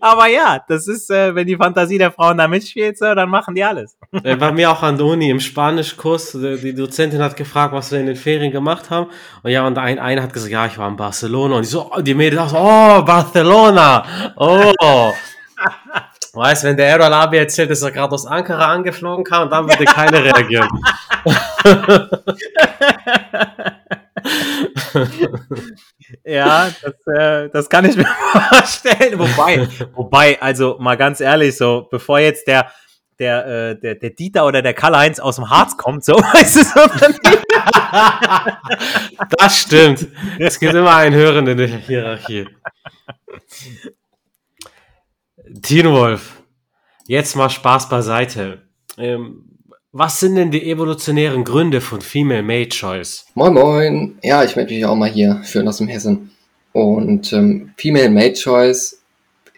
Aber 0.00 0.26
ja, 0.26 0.60
das 0.66 0.88
ist, 0.88 1.10
äh, 1.10 1.34
wenn 1.34 1.46
die 1.46 1.56
Fantasie 1.56 1.98
der 1.98 2.10
Frauen 2.10 2.38
da 2.38 2.48
mitspielt, 2.48 2.98
so, 2.98 3.14
dann 3.14 3.28
machen 3.28 3.54
die 3.54 3.62
alles. 3.62 3.96
Bei 4.10 4.52
mir 4.52 4.70
auch 4.70 4.82
an 4.82 4.96
der 4.96 5.06
Uni 5.06 5.30
im 5.30 5.40
Spanischkurs, 5.40 6.32
die 6.32 6.74
Dozentin 6.74 7.22
hat 7.22 7.36
gefragt, 7.36 7.72
was 7.72 7.92
wir 7.92 8.00
in 8.00 8.06
den 8.06 8.16
Ferien 8.16 8.50
gemacht 8.50 8.90
haben. 8.90 9.08
Und 9.42 9.50
ja, 9.50 9.66
und 9.66 9.78
ein, 9.78 9.98
einer 9.98 10.22
hat 10.22 10.32
gesagt, 10.32 10.52
ja, 10.52 10.66
ich 10.66 10.78
war 10.78 10.88
in 10.88 10.96
Barcelona. 10.96 11.56
Und 11.56 11.62
ich 11.62 11.70
so, 11.70 11.90
die 12.00 12.14
Mädels 12.14 12.50
so, 12.50 12.56
oh, 12.56 13.02
Barcelona. 13.02 14.04
Oh. 14.36 15.12
weißt, 16.34 16.64
wenn 16.64 16.76
der 16.76 16.88
Errol 16.88 17.12
Abi 17.12 17.38
erzählt, 17.38 17.70
dass 17.70 17.82
er 17.82 17.90
gerade 17.90 18.14
aus 18.14 18.26
Ankara 18.26 18.72
angeflogen 18.72 19.24
kam, 19.24 19.50
dann 19.50 19.68
würde 19.68 19.84
keiner 19.84 20.24
reagieren. 20.24 20.68
ja, 26.24 26.70
das, 26.82 26.94
äh, 27.14 27.48
das 27.50 27.68
kann 27.68 27.84
ich 27.84 27.96
mir 27.96 28.06
vorstellen. 28.48 29.18
Wobei, 29.18 29.68
wobei, 29.94 30.40
also 30.40 30.76
mal 30.78 30.96
ganz 30.96 31.20
ehrlich, 31.20 31.56
so, 31.56 31.86
bevor 31.90 32.18
jetzt 32.18 32.46
der, 32.46 32.70
der, 33.18 33.46
äh, 33.46 33.78
der, 33.80 33.96
der 33.96 34.10
Dieter 34.10 34.46
oder 34.46 34.62
der 34.62 34.74
Karl-Heinz 34.74 35.18
aus 35.20 35.36
dem 35.36 35.50
Harz 35.50 35.76
kommt, 35.76 36.04
so, 36.04 36.14
weißt 36.14 36.56
du, 36.56 36.64
so 36.64 36.80
Das 39.38 39.58
stimmt. 39.58 40.06
Es 40.38 40.58
gibt 40.58 40.72
immer 40.74 40.96
einen 40.96 41.14
Höheren 41.14 41.46
in 41.46 41.58
der 41.58 41.68
Hierarchie. 41.68 42.48
Teen 45.60 45.86
Wolf, 45.86 46.42
jetzt 47.06 47.36
mal 47.36 47.50
Spaß 47.50 47.90
beiseite. 47.90 48.62
Ähm, 48.96 49.44
was 49.90 50.20
sind 50.20 50.36
denn 50.36 50.50
die 50.50 50.70
evolutionären 50.70 51.44
Gründe 51.44 51.82
von 51.82 52.00
Female 52.00 52.42
Mate 52.42 52.70
Choice? 52.70 53.26
Moin 53.34 53.52
Moin, 53.52 54.18
ja, 54.22 54.42
ich 54.44 54.56
melde 54.56 54.72
mich 54.72 54.86
auch 54.86 54.96
mal 54.96 55.10
hier 55.10 55.42
für 55.44 55.66
aus 55.66 55.78
dem 55.78 55.88
Hessen. 55.88 56.30
Und 56.72 57.32
ähm, 57.34 57.72
Female 57.76 58.08
Mate 58.08 58.34
Choice 58.34 59.02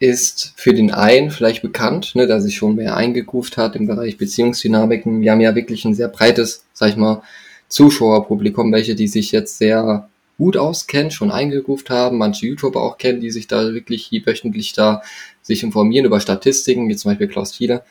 ist 0.00 0.54
für 0.56 0.74
den 0.74 0.90
einen 0.90 1.30
vielleicht 1.30 1.62
bekannt, 1.62 2.16
ne, 2.16 2.26
der 2.26 2.40
sich 2.40 2.56
schon 2.56 2.74
mehr 2.74 2.96
eingegroovt 2.96 3.56
hat 3.56 3.76
im 3.76 3.86
Bereich 3.86 4.18
Beziehungsdynamiken. 4.18 5.20
Wir 5.20 5.30
haben 5.30 5.40
ja 5.40 5.54
wirklich 5.54 5.84
ein 5.84 5.94
sehr 5.94 6.08
breites, 6.08 6.64
sag 6.72 6.88
ich 6.88 6.96
mal, 6.96 7.22
Zuschauerpublikum, 7.68 8.72
welche 8.72 8.96
die 8.96 9.08
sich 9.08 9.30
jetzt 9.30 9.58
sehr 9.58 10.08
gut 10.38 10.56
auskennen, 10.56 11.10
schon 11.10 11.30
eingegroovt 11.30 11.90
haben, 11.90 12.18
manche 12.18 12.46
YouTuber 12.46 12.82
auch 12.82 12.98
kennen, 12.98 13.20
die 13.20 13.30
sich 13.30 13.46
da 13.46 13.72
wirklich 13.72 14.10
wöchentlich 14.24 14.72
da 14.72 15.02
sich 15.42 15.62
informieren 15.62 16.06
über 16.06 16.20
Statistiken, 16.20 16.88
wie 16.88 16.96
zum 16.96 17.10
Beispiel 17.10 17.28
Klaus 17.28 17.52
Thiele. 17.52 17.84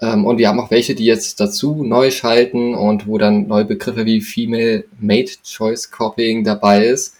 Ähm, 0.00 0.26
und 0.26 0.38
wir 0.38 0.48
haben 0.48 0.60
auch 0.60 0.70
welche, 0.70 0.94
die 0.94 1.04
jetzt 1.04 1.40
dazu 1.40 1.84
neu 1.84 2.10
schalten 2.10 2.74
und 2.74 3.06
wo 3.06 3.18
dann 3.18 3.46
neue 3.46 3.64
Begriffe 3.64 4.04
wie 4.04 4.20
Female 4.20 4.84
Mate 5.00 5.32
Choice 5.44 5.90
Copying 5.90 6.44
dabei 6.44 6.84
ist. 6.84 7.16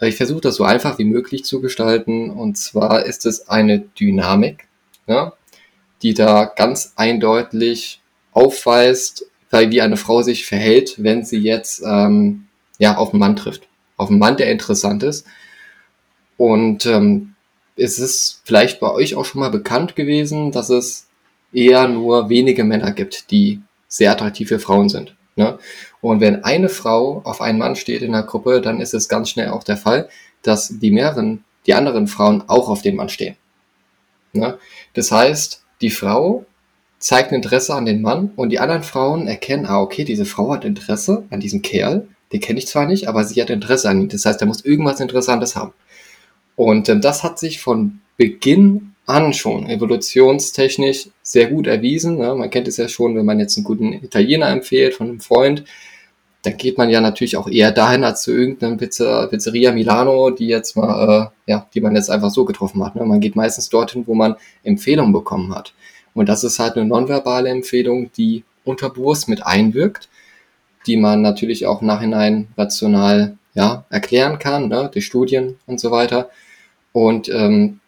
Äh, 0.00 0.08
ich 0.08 0.16
versuche 0.16 0.40
das 0.40 0.54
so 0.54 0.64
einfach 0.64 0.98
wie 0.98 1.04
möglich 1.04 1.44
zu 1.44 1.60
gestalten. 1.60 2.30
Und 2.30 2.56
zwar 2.56 3.04
ist 3.04 3.26
es 3.26 3.48
eine 3.48 3.80
Dynamik, 3.80 4.68
ja, 5.06 5.32
die 6.02 6.14
da 6.14 6.44
ganz 6.44 6.92
eindeutig 6.96 8.00
aufweist, 8.32 9.26
wie 9.50 9.82
eine 9.82 9.98
Frau 9.98 10.22
sich 10.22 10.46
verhält, 10.46 10.94
wenn 11.02 11.24
sie 11.24 11.38
jetzt 11.38 11.82
ähm, 11.84 12.46
ja, 12.78 12.96
auf 12.96 13.10
einen 13.10 13.20
Mann 13.20 13.36
trifft. 13.36 13.68
Auf 14.02 14.10
einen 14.10 14.18
Mann, 14.18 14.36
der 14.36 14.50
interessant 14.50 15.02
ist. 15.02 15.26
Und 16.36 16.86
ähm, 16.86 17.34
ist 17.76 17.98
es 17.98 18.40
vielleicht 18.44 18.80
bei 18.80 18.90
euch 18.90 19.14
auch 19.14 19.24
schon 19.24 19.40
mal 19.40 19.50
bekannt 19.50 19.96
gewesen, 19.96 20.52
dass 20.52 20.70
es 20.70 21.06
eher 21.52 21.88
nur 21.88 22.28
wenige 22.28 22.64
Männer 22.64 22.92
gibt, 22.92 23.30
die 23.30 23.60
sehr 23.88 24.12
attraktiv 24.12 24.48
für 24.48 24.58
Frauen 24.58 24.88
sind. 24.88 25.14
Ne? 25.36 25.58
Und 26.00 26.20
wenn 26.20 26.44
eine 26.44 26.68
Frau 26.68 27.22
auf 27.24 27.40
einen 27.40 27.58
Mann 27.58 27.76
steht 27.76 28.02
in 28.02 28.12
der 28.12 28.22
Gruppe, 28.22 28.60
dann 28.60 28.80
ist 28.80 28.94
es 28.94 29.08
ganz 29.08 29.30
schnell 29.30 29.48
auch 29.48 29.64
der 29.64 29.76
Fall, 29.76 30.08
dass 30.42 30.78
die 30.80 30.90
mehreren, 30.90 31.44
die 31.66 31.74
anderen 31.74 32.08
Frauen 32.08 32.42
auch 32.48 32.68
auf 32.68 32.82
den 32.82 32.96
Mann 32.96 33.08
stehen. 33.08 33.36
Ne? 34.32 34.58
Das 34.94 35.12
heißt, 35.12 35.62
die 35.80 35.90
Frau 35.90 36.44
zeigt 36.98 37.32
Interesse 37.32 37.74
an 37.74 37.84
den 37.84 38.02
Mann 38.02 38.32
und 38.36 38.50
die 38.50 38.60
anderen 38.60 38.82
Frauen 38.82 39.26
erkennen, 39.26 39.66
ah, 39.66 39.80
okay, 39.80 40.04
diese 40.04 40.24
Frau 40.24 40.52
hat 40.52 40.64
Interesse 40.64 41.24
an 41.30 41.40
diesem 41.40 41.62
Kerl, 41.62 42.08
den 42.32 42.40
kenne 42.40 42.58
ich 42.58 42.66
zwar 42.66 42.86
nicht, 42.86 43.08
aber 43.08 43.24
sie 43.24 43.40
hat 43.40 43.50
Interesse 43.50 43.88
an 43.88 44.02
ihm. 44.02 44.08
Das 44.08 44.24
heißt, 44.24 44.40
er 44.40 44.46
muss 44.46 44.64
irgendwas 44.64 45.00
Interessantes 45.00 45.54
haben. 45.54 45.72
Und 46.56 46.88
ähm, 46.88 47.00
das 47.00 47.22
hat 47.22 47.38
sich 47.38 47.60
von 47.60 48.00
Beginn 48.16 48.94
an 49.06 49.32
schon 49.32 49.68
evolutionstechnisch 49.68 51.08
sehr 51.22 51.48
gut 51.48 51.66
erwiesen. 51.66 52.18
Ne? 52.18 52.34
Man 52.34 52.50
kennt 52.50 52.68
es 52.68 52.76
ja 52.76 52.88
schon, 52.88 53.16
wenn 53.16 53.26
man 53.26 53.40
jetzt 53.40 53.56
einen 53.56 53.64
guten 53.64 53.92
Italiener 53.92 54.48
empfiehlt 54.48 54.94
von 54.94 55.08
einem 55.08 55.20
Freund, 55.20 55.64
dann 56.42 56.56
geht 56.56 56.76
man 56.76 56.90
ja 56.90 57.00
natürlich 57.00 57.36
auch 57.36 57.48
eher 57.48 57.70
dahin 57.70 58.04
als 58.04 58.22
zu 58.22 58.32
irgendeiner 58.32 58.76
Pizza, 58.76 59.28
Pizzeria 59.28 59.72
Milano, 59.72 60.30
die 60.30 60.48
jetzt 60.48 60.76
mal, 60.76 61.30
äh, 61.46 61.50
ja, 61.50 61.66
die 61.72 61.80
man 61.80 61.94
jetzt 61.94 62.10
einfach 62.10 62.30
so 62.30 62.44
getroffen 62.44 62.84
hat. 62.84 62.96
Ne? 62.96 63.04
Man 63.04 63.20
geht 63.20 63.36
meistens 63.36 63.68
dorthin, 63.68 64.06
wo 64.06 64.14
man 64.14 64.36
Empfehlungen 64.64 65.12
bekommen 65.12 65.54
hat. 65.54 65.72
Und 66.14 66.28
das 66.28 66.44
ist 66.44 66.58
halt 66.58 66.76
eine 66.76 66.84
nonverbale 66.84 67.48
Empfehlung, 67.48 68.10
die 68.16 68.44
unterbewusst 68.64 69.28
mit 69.28 69.44
einwirkt, 69.46 70.08
die 70.86 70.96
man 70.96 71.22
natürlich 71.22 71.66
auch 71.66 71.82
nachhinein 71.82 72.48
rational 72.56 73.36
ja, 73.54 73.84
erklären 73.90 74.38
kann, 74.38 74.68
ne? 74.68 74.90
durch 74.92 75.06
Studien 75.06 75.58
und 75.66 75.80
so 75.80 75.90
weiter. 75.90 76.30
Und 76.92 77.28
ähm, 77.28 77.80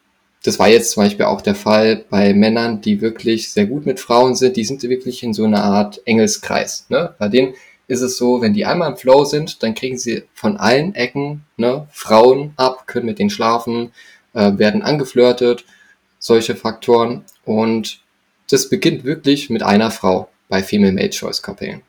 das 0.43 0.59
war 0.59 0.69
jetzt 0.69 0.91
zum 0.91 1.03
Beispiel 1.03 1.25
auch 1.25 1.41
der 1.41 1.55
Fall 1.55 2.05
bei 2.11 2.35
Männern, 2.35 2.83
die 2.83 3.01
wirklich 3.01 3.51
sehr 3.51 3.67
gut 3.67 3.87
mit 3.87 3.99
Frauen 3.99 4.35
sind. 4.35 4.57
Die 4.57 4.65
sind 4.65 4.83
wirklich 4.83 5.23
in 5.23 5.33
so 5.33 5.45
einer 5.45 5.65
Art 5.65 6.03
Engelskreis. 6.05 6.87
Ne? 6.91 7.15
Bei 7.19 7.29
denen 7.29 7.55
ist 7.87 8.03
es 8.03 8.19
so, 8.19 8.43
wenn 8.43 8.53
die 8.53 8.67
einmal 8.67 8.91
im 8.91 8.97
Flow 8.97 9.25
sind, 9.25 9.63
dann 9.63 9.75
kriegen 9.75 9.99
sie 9.99 10.25
von 10.35 10.57
allen 10.59 10.95
Ecken 10.95 11.45
ne, 11.57 11.87
Frauen 11.91 12.53
ab, 12.57 12.87
können 12.87 13.07
mit 13.07 13.19
denen 13.19 13.31
schlafen, 13.31 13.93
äh, 14.35 14.53
werden 14.59 14.83
angeflirtet, 14.83 15.65
solche 16.19 16.57
Faktoren. 16.57 17.25
Und 17.45 18.01
das 18.51 18.69
beginnt 18.69 19.05
wirklich 19.05 19.49
mit 19.49 19.63
einer 19.63 19.91
Frau 19.91 20.29
bei 20.49 20.63
Female 20.63 20.93
Mate 20.93 21.11
Choice 21.11 21.43
Coupling. 21.43 21.83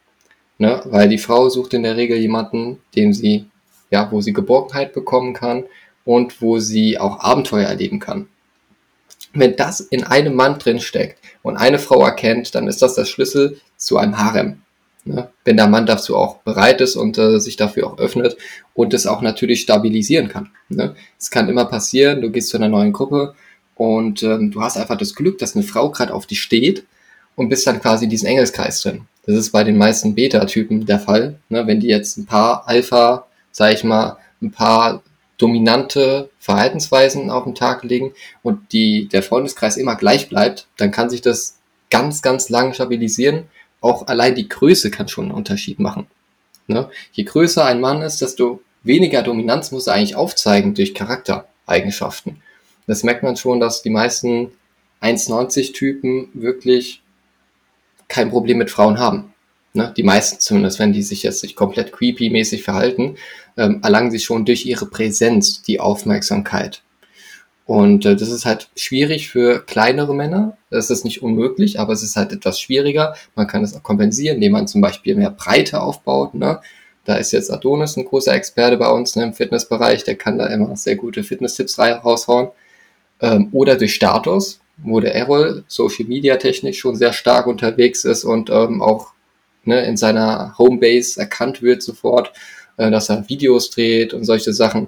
Ne? 0.57 0.81
Weil 0.85 1.09
die 1.09 1.17
Frau 1.17 1.49
sucht 1.49 1.73
in 1.73 1.83
der 1.83 1.97
Regel 1.97 2.17
jemanden, 2.17 2.79
dem 2.95 3.13
sie, 3.13 3.45
ja, 3.91 4.09
wo 4.11 4.21
sie 4.21 4.33
Geborgenheit 4.33 4.93
bekommen 4.93 5.33
kann 5.33 5.65
und 6.05 6.41
wo 6.41 6.59
sie 6.59 6.97
auch 6.97 7.19
Abenteuer 7.19 7.67
erleben 7.67 7.99
kann. 7.99 8.27
Wenn 9.33 9.55
das 9.57 9.81
in 9.81 10.03
einem 10.05 10.35
Mann 10.35 10.59
drin 10.59 10.79
steckt 10.79 11.19
und 11.43 11.57
eine 11.57 11.79
Frau 11.79 12.01
erkennt, 12.03 12.55
dann 12.55 12.67
ist 12.67 12.81
das 12.81 12.95
der 12.95 13.05
Schlüssel 13.05 13.59
zu 13.75 13.97
einem 13.97 14.17
Harem. 14.17 14.61
Ne? 15.03 15.29
Wenn 15.43 15.57
der 15.57 15.67
Mann 15.67 15.85
dazu 15.85 16.15
auch 16.15 16.37
bereit 16.37 16.79
ist 16.81 16.95
und 16.95 17.17
äh, 17.17 17.39
sich 17.39 17.57
dafür 17.57 17.87
auch 17.87 17.97
öffnet 17.99 18.37
und 18.73 18.93
es 18.93 19.05
auch 19.05 19.21
natürlich 19.21 19.61
stabilisieren 19.61 20.29
kann. 20.29 20.51
Ne? 20.69 20.95
Es 21.19 21.29
kann 21.29 21.49
immer 21.49 21.65
passieren, 21.65 22.21
du 22.21 22.31
gehst 22.31 22.49
zu 22.49 22.57
einer 22.57 22.69
neuen 22.69 22.93
Gruppe 22.93 23.35
und 23.75 24.23
ähm, 24.23 24.51
du 24.51 24.61
hast 24.61 24.77
einfach 24.77 24.97
das 24.97 25.13
Glück, 25.13 25.37
dass 25.37 25.55
eine 25.55 25.63
Frau 25.63 25.91
gerade 25.91 26.13
auf 26.13 26.25
dich 26.25 26.41
steht 26.41 26.85
und 27.35 27.49
bist 27.49 27.67
dann 27.67 27.81
quasi 27.81 28.05
in 28.05 28.09
diesem 28.09 28.29
Engelskreis 28.29 28.81
drin. 28.81 29.05
Das 29.25 29.35
ist 29.35 29.51
bei 29.51 29.63
den 29.63 29.77
meisten 29.77 30.15
Beta-Typen 30.15 30.85
der 30.85 30.99
Fall. 30.99 31.39
Ne? 31.49 31.65
Wenn 31.67 31.79
die 31.79 31.87
jetzt 31.87 32.17
ein 32.17 32.25
paar 32.25 32.67
Alpha, 32.67 33.25
sag 33.51 33.73
ich 33.73 33.83
mal, 33.83 34.17
ein 34.41 34.51
paar 34.51 35.01
dominante 35.37 36.29
Verhaltensweisen 36.39 37.29
auf 37.29 37.43
den 37.43 37.55
Tag 37.55 37.83
legen 37.83 38.13
und 38.43 38.71
die, 38.71 39.07
der 39.07 39.23
Freundeskreis 39.23 39.77
immer 39.77 39.95
gleich 39.95 40.29
bleibt, 40.29 40.67
dann 40.77 40.91
kann 40.91 41.09
sich 41.09 41.21
das 41.21 41.57
ganz, 41.89 42.21
ganz 42.21 42.49
lang 42.49 42.73
stabilisieren. 42.73 43.45
Auch 43.81 44.07
allein 44.07 44.35
die 44.35 44.47
Größe 44.47 44.91
kann 44.91 45.07
schon 45.07 45.25
einen 45.25 45.33
Unterschied 45.33 45.79
machen. 45.79 46.07
Ne? 46.67 46.89
Je 47.11 47.23
größer 47.23 47.65
ein 47.65 47.81
Mann 47.81 48.01
ist, 48.01 48.21
desto 48.21 48.61
weniger 48.83 49.23
Dominanz 49.23 49.71
muss 49.71 49.87
er 49.87 49.95
eigentlich 49.95 50.15
aufzeigen 50.15 50.73
durch 50.73 50.93
Charaktereigenschaften. 50.93 52.41
Das 52.87 53.03
merkt 53.03 53.23
man 53.23 53.35
schon, 53.35 53.59
dass 53.59 53.81
die 53.81 53.89
meisten 53.89 54.51
1,90 55.01 55.73
Typen 55.73 56.29
wirklich 56.33 57.01
kein 58.07 58.29
Problem 58.29 58.57
mit 58.57 58.71
Frauen 58.71 58.99
haben 58.99 59.33
ne, 59.75 59.93
die 59.95 60.03
meisten 60.03 60.39
zumindest, 60.39 60.79
wenn 60.79 60.93
die 60.93 61.03
sich 61.03 61.23
jetzt 61.23 61.43
nicht 61.43 61.55
komplett 61.55 61.93
creepy-mäßig 61.93 62.63
verhalten, 62.63 63.15
ähm, 63.57 63.81
erlangen 63.83 64.11
sie 64.11 64.19
schon 64.19 64.45
durch 64.45 64.65
ihre 64.65 64.85
Präsenz 64.87 65.61
die 65.61 65.79
Aufmerksamkeit. 65.79 66.81
Und 67.65 68.05
äh, 68.05 68.15
das 68.15 68.29
ist 68.29 68.45
halt 68.45 68.69
schwierig 68.75 69.29
für 69.29 69.63
kleinere 69.65 70.13
Männer. 70.13 70.57
Das 70.69 70.89
ist 70.89 71.03
nicht 71.03 71.21
unmöglich, 71.21 71.79
aber 71.79 71.93
es 71.93 72.03
ist 72.03 72.15
halt 72.15 72.31
etwas 72.31 72.59
schwieriger. 72.59 73.15
Man 73.35 73.47
kann 73.47 73.63
es 73.63 73.75
auch 73.75 73.83
kompensieren, 73.83 74.35
indem 74.35 74.53
man 74.53 74.67
zum 74.67 74.81
Beispiel 74.81 75.15
mehr 75.15 75.31
Breite 75.31 75.81
aufbaut. 75.81 76.35
Ne? 76.35 76.61
Da 77.05 77.15
ist 77.15 77.31
jetzt 77.31 77.51
Adonis 77.51 77.97
ein 77.97 78.05
großer 78.05 78.33
Experte 78.33 78.77
bei 78.77 78.89
uns 78.89 79.15
ne, 79.15 79.23
im 79.23 79.33
Fitnessbereich. 79.33 80.03
Der 80.03 80.15
kann 80.15 80.37
da 80.37 80.47
immer 80.47 80.75
sehr 80.75 80.95
gute 80.95 81.23
Fitness-Tipps 81.23 81.79
raushauen. 81.79 82.49
Ähm, 83.21 83.49
oder 83.51 83.75
durch 83.77 83.95
Status, 83.95 84.59
wo 84.77 84.99
der 84.99 85.15
Errol 85.15 85.63
Social 85.67 86.05
Media 86.05 86.37
technisch 86.37 86.79
schon 86.79 86.95
sehr 86.95 87.13
stark 87.13 87.47
unterwegs 87.47 88.05
ist 88.05 88.23
und 88.23 88.49
ähm, 88.49 88.81
auch 88.81 89.13
ne, 89.63 89.85
in 89.85 89.97
seiner 89.97 90.55
Homebase 90.57 91.19
erkannt 91.19 91.61
wird 91.61 91.81
sofort, 91.81 92.31
äh, 92.77 92.91
dass 92.91 93.09
er 93.09 93.27
Videos 93.29 93.69
dreht 93.69 94.13
und 94.13 94.23
solche 94.25 94.53
Sachen. 94.53 94.87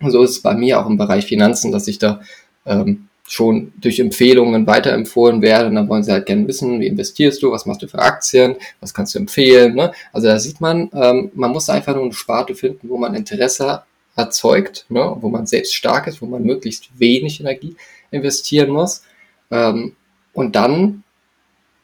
Und 0.00 0.10
so 0.10 0.22
ist 0.22 0.30
es 0.30 0.42
bei 0.42 0.54
mir 0.54 0.80
auch 0.80 0.86
im 0.86 0.96
Bereich 0.96 1.26
Finanzen, 1.26 1.72
dass 1.72 1.88
ich 1.88 1.98
da 1.98 2.20
ähm, 2.66 3.08
schon 3.30 3.72
durch 3.80 4.00
Empfehlungen 4.00 4.66
weiterempfohlen 4.66 5.40
werde. 5.40 5.68
Und 5.68 5.76
dann 5.76 5.88
wollen 5.88 6.02
sie 6.02 6.10
halt 6.10 6.26
gerne 6.26 6.48
wissen, 6.48 6.80
wie 6.80 6.88
investierst 6.88 7.42
du, 7.42 7.52
was 7.52 7.64
machst 7.64 7.82
du 7.82 7.86
für 7.86 8.00
Aktien, 8.00 8.56
was 8.80 8.92
kannst 8.92 9.14
du 9.14 9.20
empfehlen. 9.20 9.76
Ne? 9.76 9.92
Also 10.12 10.26
da 10.26 10.38
sieht 10.40 10.60
man, 10.60 10.90
ähm, 10.92 11.30
man 11.34 11.52
muss 11.52 11.70
einfach 11.70 11.94
nur 11.94 12.04
eine 12.04 12.12
Sparte 12.12 12.56
finden, 12.56 12.88
wo 12.88 12.96
man 12.96 13.14
Interesse 13.14 13.82
erzeugt, 14.16 14.86
ne? 14.88 15.16
wo 15.20 15.28
man 15.28 15.46
selbst 15.46 15.74
stark 15.74 16.08
ist, 16.08 16.20
wo 16.20 16.26
man 16.26 16.42
möglichst 16.42 16.88
wenig 16.98 17.40
Energie 17.40 17.76
investieren 18.10 18.70
muss. 18.70 19.02
Ähm, 19.50 19.96
und 20.32 20.56
dann 20.56 21.02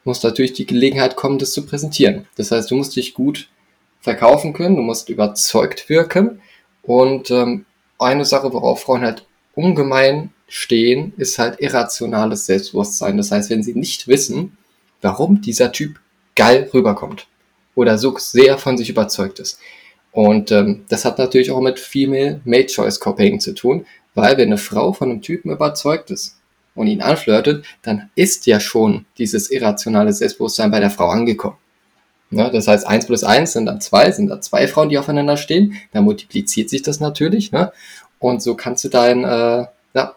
muss 0.05 0.23
natürlich 0.23 0.53
die 0.53 0.67
Gelegenheit 0.67 1.17
kommen, 1.17 1.39
das 1.39 1.53
zu 1.53 1.67
präsentieren. 1.67 2.27
Das 2.37 2.51
heißt, 2.53 2.71
du 2.71 2.77
musst 2.77 2.97
dich 2.97 3.15
gut 3.15 3.49
verkaufen 4.01 4.53
können, 4.53 4.77
du 4.77 4.83
musst 4.83 5.09
überzeugt 5.09 5.89
wirken 5.89 6.41
und 6.83 7.31
ähm, 7.31 7.67
eine 7.99 8.25
Sache, 8.25 8.53
worauf 8.53 8.83
Frauen 8.83 9.03
halt 9.03 9.27
ungemein 9.55 10.31
stehen, 10.47 11.13
ist 11.17 11.39
halt 11.39 11.61
irrationales 11.61 12.47
Selbstbewusstsein. 12.47 13.17
Das 13.17 13.33
heißt, 13.33 13.51
wenn 13.51 13.65
sie 13.65 13.75
nicht 13.75 14.07
wissen, 14.07 14.57
warum 15.03 15.41
dieser 15.41 15.73
Typ 15.73 15.99
geil 16.37 16.71
rüberkommt 16.73 17.27
oder 17.75 17.99
so 17.99 18.17
sehr 18.19 18.59
von 18.59 18.79
sich 18.79 18.91
überzeugt 18.91 19.41
ist. 19.41 19.59
Und 20.13 20.53
ähm, 20.53 20.85
das 20.89 21.05
hat 21.05 21.19
natürlich 21.19 21.51
auch 21.51 21.61
mit 21.61 21.81
Female 21.81 22.41
Made 22.45 22.67
Choice 22.67 23.01
Copying 23.01 23.41
zu 23.41 23.55
tun, 23.55 23.87
weil 24.15 24.37
wenn 24.37 24.49
eine 24.49 24.59
Frau 24.59 24.93
von 24.93 25.11
einem 25.11 25.23
Typen 25.23 25.51
überzeugt 25.51 26.11
ist 26.11 26.37
und 26.77 26.87
ihn 26.87 27.03
anflirtet, 27.03 27.65
dann 27.83 28.11
ist 28.15 28.47
ja 28.47 28.61
schon 28.61 29.07
dieses 29.19 29.51
irrationale 29.51 30.13
Selbstbewusstsein 30.13 30.71
bei 30.71 30.79
der 30.79 30.91
Frau 30.91 31.09
angekommen. 31.09 31.57
Ja, 32.31 32.51
das 32.51 32.69
heißt, 32.69 32.87
eins 32.87 33.07
plus 33.07 33.25
eins 33.25 33.53
sind 33.53 33.67
dann 33.67 33.81
zwei, 33.81 34.11
sind 34.11 34.29
da 34.29 34.41
zwei 34.41 34.67
Frauen, 34.69 34.89
die 34.89 34.99
aufeinander 34.99 35.37
stehen. 35.37 35.77
Dann 35.93 36.05
multipliziert 36.05 36.71
sich 36.71 36.83
das 36.83 37.01
natürlich. 37.01 37.53
Ne? 37.53 37.73
Und 38.19 38.43
so 38.43 38.55
kannst 38.55 38.85
du 38.85 38.89
dein, 38.89 39.25
äh, 39.25 39.67
ja, 39.95 40.17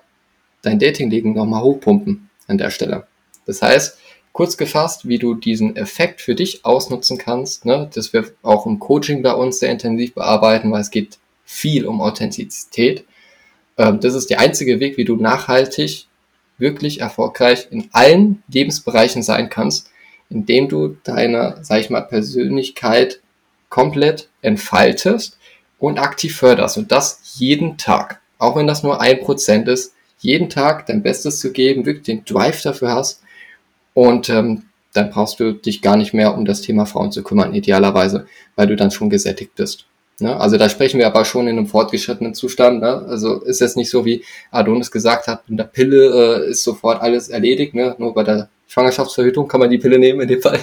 dein 0.62 0.80
Dating-Leben 0.80 1.34
nochmal 1.34 1.62
hochpumpen 1.62 2.30
an 2.48 2.58
der 2.58 2.72
Stelle. 2.72 3.08
Das 3.46 3.62
heißt, 3.62 3.98
kurz 4.34 4.58
gefasst, 4.58 5.08
wie 5.08 5.20
du 5.20 5.36
diesen 5.36 5.76
Effekt 5.76 6.22
für 6.22 6.36
dich 6.36 6.66
ausnutzen 6.66 7.18
kannst, 7.18 7.66
ne, 7.66 7.90
das 7.94 8.14
wir 8.14 8.26
auch 8.42 8.66
im 8.66 8.80
Coaching 8.80 9.22
bei 9.22 9.34
uns 9.34 9.60
sehr 9.60 9.72
intensiv 9.72 10.14
bearbeiten, 10.14 10.72
weil 10.72 10.82
es 10.82 10.92
geht 10.92 11.18
viel 11.46 11.86
um 11.86 12.02
Authentizität. 12.02 13.06
Ähm, 13.78 14.00
das 14.00 14.14
ist 14.14 14.30
der 14.30 14.40
einzige 14.40 14.80
Weg, 14.80 14.98
wie 14.98 15.06
du 15.06 15.16
nachhaltig, 15.16 16.08
wirklich 16.60 17.02
erfolgreich 17.02 17.68
in 17.72 17.90
allen 17.92 18.44
Lebensbereichen 18.48 19.24
sein 19.24 19.50
kannst 19.50 19.90
indem 20.30 20.70
du 20.70 20.98
deine, 21.04 21.58
sag 21.62 21.82
ich 21.82 21.90
mal, 21.90 22.02
Persönlichkeit 22.02 23.20
komplett 23.70 24.30
entfaltest 24.42 25.38
und 25.80 26.00
aktiv 26.00 26.36
förderst. 26.36 26.78
Und 26.78 26.92
das 26.92 27.36
jeden 27.38 27.78
Tag. 27.78 28.22
Auch 28.38 28.56
wenn 28.56 28.68
das 28.68 28.84
nur 28.84 29.02
ein 29.02 29.20
Prozent 29.20 29.68
ist, 29.68 29.94
jeden 30.20 30.50
Tag 30.50 30.86
dein 30.86 31.04
Bestes 31.04 31.40
zu 31.40 31.52
geben, 31.52 31.86
wirklich 31.86 32.06
den 32.06 32.26
Drive 32.26 32.62
dafür 32.62 32.92
hast. 32.92 33.22
Und 33.94 34.30
ähm, 34.30 34.64
dann 34.94 35.10
brauchst 35.10 35.40
du 35.40 35.54
dich 35.54 35.82
gar 35.82 35.98
nicht 35.98 36.14
mehr 36.14 36.36
um 36.36 36.46
das 36.46 36.62
Thema 36.62 36.86
Frauen 36.86 37.12
zu 37.12 37.24
kümmern, 37.24 37.54
idealerweise, 37.54 38.28
weil 38.56 38.68
du 38.68 38.76
dann 38.76 38.92
schon 38.92 39.10
gesättigt 39.10 39.56
bist. 39.56 39.86
Ne? 40.22 40.40
Also 40.40 40.58
da 40.58 40.70
sprechen 40.70 41.00
wir 41.00 41.08
aber 41.08 41.26
schon 41.26 41.48
in 41.48 41.58
einem 41.58 41.68
fortgeschrittenen 41.68 42.34
Zustand. 42.34 42.82
Ne? 42.82 43.06
Also 43.08 43.42
ist 43.42 43.62
jetzt 43.62 43.78
nicht 43.78 43.90
so, 43.90 44.06
wie 44.06 44.24
Adonis 44.52 44.92
gesagt 44.92 45.28
hat, 45.28 45.50
mit 45.50 45.60
der 45.60 45.66
Pille 45.66 46.44
äh, 46.46 46.50
ist 46.50 46.64
sofort 46.64 47.02
alles 47.02 47.30
erledigt. 47.30 47.74
Ne? 47.74 47.96
Nur 47.98 48.14
bei 48.14 48.24
der 48.24 48.50
Schwangerschaftsverhütung 48.68 49.48
kann 49.48 49.60
man 49.60 49.70
die 49.72 49.80
Pille 49.80 49.98
nehmen 49.98 50.22
in 50.22 50.28
dem 50.28 50.42
Fall. 50.42 50.60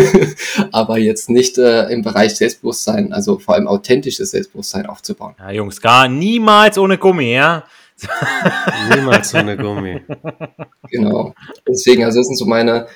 aber 0.72 0.98
jetzt 0.98 1.30
nicht 1.30 1.56
äh, 1.56 1.88
im 1.88 2.02
Bereich 2.02 2.36
Selbstbewusstsein, 2.36 3.12
also 3.12 3.38
vor 3.38 3.54
allem 3.54 3.66
authentisches 3.66 4.32
Selbstbewusstsein 4.32 4.86
aufzubauen. 4.86 5.34
Ja, 5.38 5.50
Jungs, 5.50 5.80
gar 5.80 6.06
niemals 6.06 6.76
ohne 6.76 6.98
Gummi, 6.98 7.32
ja? 7.32 7.64
niemals 8.94 9.34
ohne 9.34 9.56
Gummi. 9.56 10.00
Genau. 10.90 11.34
Deswegen, 11.68 12.02
also 12.02 12.18
das 12.18 12.26
sind 12.26 12.36
so 12.36 12.46
meine 12.46 12.88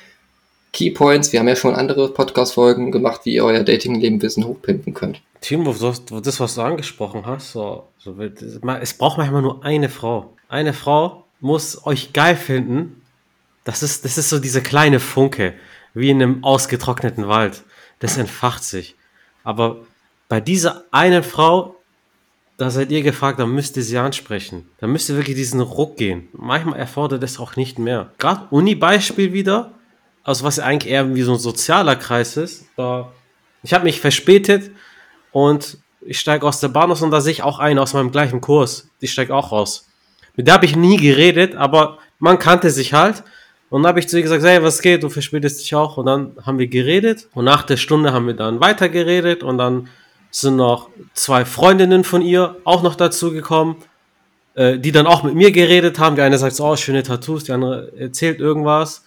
Keypoints. 0.74 1.32
Wir 1.32 1.40
haben 1.40 1.48
ja 1.48 1.56
schon 1.56 1.74
andere 1.74 2.12
Podcast-Folgen 2.12 2.90
gemacht, 2.90 3.22
wie 3.24 3.34
ihr 3.34 3.44
euer 3.44 3.62
Dating-Leben 3.62 4.18
bisschen 4.18 4.44
hochpimpen 4.44 4.92
könnt. 4.92 5.22
Timo, 5.40 5.72
das, 5.72 6.40
was 6.40 6.54
du 6.56 6.60
angesprochen 6.60 7.24
hast, 7.24 7.52
so, 7.52 7.84
so, 7.98 8.16
es 8.20 8.94
braucht 8.94 9.18
manchmal 9.18 9.40
nur 9.40 9.64
eine 9.64 9.88
Frau. 9.88 10.34
Eine 10.48 10.72
Frau 10.72 11.24
muss 11.40 11.86
euch 11.86 12.12
geil 12.12 12.36
finden. 12.36 13.02
Das 13.62 13.82
ist, 13.82 14.04
das 14.04 14.18
ist 14.18 14.28
so 14.28 14.40
diese 14.40 14.62
kleine 14.62 15.00
Funke, 15.00 15.54
wie 15.94 16.10
in 16.10 16.20
einem 16.20 16.42
ausgetrockneten 16.42 17.28
Wald. 17.28 17.62
Das 18.00 18.16
entfacht 18.16 18.64
sich. 18.64 18.96
Aber 19.44 19.76
bei 20.28 20.40
dieser 20.40 20.84
einen 20.90 21.22
Frau, 21.22 21.76
da 22.56 22.70
seid 22.70 22.90
ihr 22.90 23.02
gefragt, 23.02 23.38
da 23.38 23.46
müsst 23.46 23.76
ihr 23.76 23.84
sie 23.84 23.98
ansprechen. 23.98 24.68
Da 24.78 24.88
müsst 24.88 25.08
ihr 25.08 25.16
wirklich 25.16 25.36
diesen 25.36 25.60
Ruck 25.60 25.96
gehen. 25.96 26.28
Manchmal 26.32 26.80
erfordert 26.80 27.22
es 27.22 27.38
auch 27.38 27.54
nicht 27.54 27.78
mehr. 27.78 28.10
Gerade 28.18 28.48
Uni-Beispiel 28.50 29.32
wieder 29.32 29.70
also 30.24 30.44
was 30.44 30.58
eigentlich 30.58 30.90
eher 30.90 31.14
wie 31.14 31.22
so 31.22 31.32
ein 31.32 31.38
sozialer 31.38 31.96
Kreis 31.96 32.36
ist. 32.36 32.64
Da, 32.76 33.12
ich 33.62 33.72
habe 33.72 33.84
mich 33.84 34.00
verspätet 34.00 34.70
und 35.30 35.78
ich 36.00 36.18
steige 36.18 36.46
aus 36.46 36.60
der 36.60 36.68
Bahn 36.68 36.90
aus 36.90 37.02
und 37.02 37.10
da 37.10 37.20
sehe 37.20 37.32
ich 37.32 37.42
auch 37.42 37.58
einen 37.58 37.78
aus 37.78 37.92
meinem 37.92 38.10
gleichen 38.10 38.40
Kurs. 38.40 38.88
Die 39.00 39.08
steigt 39.08 39.30
auch 39.30 39.52
raus. 39.52 39.86
Mit 40.36 40.46
der 40.46 40.54
habe 40.54 40.66
ich 40.66 40.76
nie 40.76 40.96
geredet, 40.96 41.54
aber 41.54 41.98
man 42.18 42.38
kannte 42.38 42.70
sich 42.70 42.92
halt. 42.92 43.22
Und 43.70 43.82
dann 43.82 43.88
habe 43.88 44.00
ich 44.00 44.08
zu 44.08 44.16
ihr 44.16 44.22
gesagt, 44.22 44.42
hey, 44.44 44.62
was 44.62 44.82
geht, 44.82 45.02
du 45.02 45.08
verspätest 45.08 45.60
dich 45.60 45.74
auch. 45.74 45.96
Und 45.96 46.06
dann 46.06 46.32
haben 46.44 46.58
wir 46.58 46.66
geredet. 46.66 47.28
Und 47.34 47.44
nach 47.44 47.62
der 47.62 47.76
Stunde 47.76 48.12
haben 48.12 48.26
wir 48.26 48.34
dann 48.34 48.60
weiter 48.60 48.88
geredet. 48.88 49.42
Und 49.42 49.58
dann 49.58 49.88
sind 50.30 50.56
noch 50.56 50.90
zwei 51.14 51.44
Freundinnen 51.44 52.04
von 52.04 52.22
ihr 52.22 52.56
auch 52.64 52.82
noch 52.82 52.94
dazu 52.94 53.32
gekommen, 53.32 53.76
äh, 54.54 54.78
die 54.78 54.92
dann 54.92 55.06
auch 55.06 55.22
mit 55.22 55.34
mir 55.34 55.50
geredet 55.50 55.98
haben. 55.98 56.16
Die 56.16 56.22
eine 56.22 56.38
sagt 56.38 56.56
so, 56.56 56.66
oh, 56.66 56.76
schöne 56.76 57.02
Tattoos, 57.02 57.44
die 57.44 57.52
andere 57.52 57.92
erzählt 57.98 58.40
irgendwas. 58.40 59.04